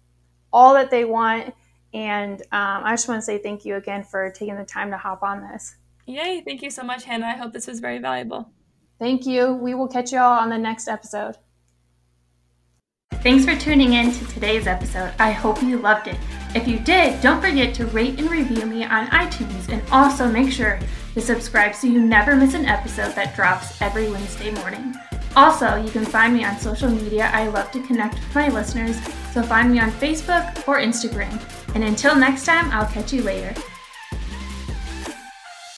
all 0.52 0.74
that 0.74 0.90
they 0.90 1.04
want. 1.04 1.54
And 1.94 2.40
um, 2.52 2.82
I 2.84 2.92
just 2.92 3.08
want 3.08 3.20
to 3.20 3.24
say 3.24 3.38
thank 3.38 3.64
you 3.64 3.76
again 3.76 4.02
for 4.02 4.30
taking 4.30 4.56
the 4.56 4.64
time 4.64 4.90
to 4.90 4.98
hop 4.98 5.22
on 5.22 5.40
this. 5.40 5.76
Yay. 6.06 6.42
Thank 6.44 6.62
you 6.62 6.70
so 6.70 6.82
much, 6.82 7.04
Hannah. 7.04 7.26
I 7.26 7.36
hope 7.36 7.52
this 7.52 7.66
was 7.66 7.80
very 7.80 7.98
valuable. 7.98 8.50
Thank 8.98 9.26
you. 9.26 9.54
We 9.54 9.74
will 9.74 9.88
catch 9.88 10.12
you 10.12 10.18
all 10.18 10.38
on 10.38 10.50
the 10.50 10.58
next 10.58 10.88
episode. 10.88 11.36
Thanks 13.28 13.44
for 13.44 13.56
tuning 13.56 13.94
in 13.94 14.12
to 14.12 14.26
today's 14.28 14.68
episode. 14.68 15.12
I 15.18 15.32
hope 15.32 15.60
you 15.60 15.78
loved 15.78 16.06
it. 16.06 16.16
If 16.54 16.68
you 16.68 16.78
did, 16.78 17.20
don't 17.20 17.42
forget 17.42 17.74
to 17.74 17.86
rate 17.86 18.18
and 18.18 18.30
review 18.30 18.64
me 18.64 18.84
on 18.84 19.08
iTunes 19.08 19.68
and 19.70 19.82
also 19.90 20.30
make 20.30 20.52
sure 20.52 20.78
to 21.14 21.20
subscribe 21.20 21.74
so 21.74 21.88
you 21.88 22.00
never 22.00 22.36
miss 22.36 22.54
an 22.54 22.64
episode 22.64 23.14
that 23.16 23.34
drops 23.34 23.82
every 23.82 24.08
Wednesday 24.08 24.52
morning. 24.52 24.94
Also, 25.34 25.76
you 25.76 25.90
can 25.90 26.04
find 26.04 26.32
me 26.32 26.44
on 26.44 26.58
social 26.58 26.88
media. 26.88 27.28
I 27.34 27.48
love 27.48 27.72
to 27.72 27.82
connect 27.82 28.14
with 28.14 28.34
my 28.36 28.48
listeners, 28.48 28.96
so 29.32 29.42
find 29.42 29.72
me 29.72 29.80
on 29.80 29.90
Facebook 29.90 30.66
or 30.68 30.78
Instagram. 30.78 31.38
And 31.74 31.82
until 31.84 32.14
next 32.14 32.46
time, 32.46 32.70
I'll 32.70 32.86
catch 32.86 33.12
you 33.12 33.22
later. 33.22 33.52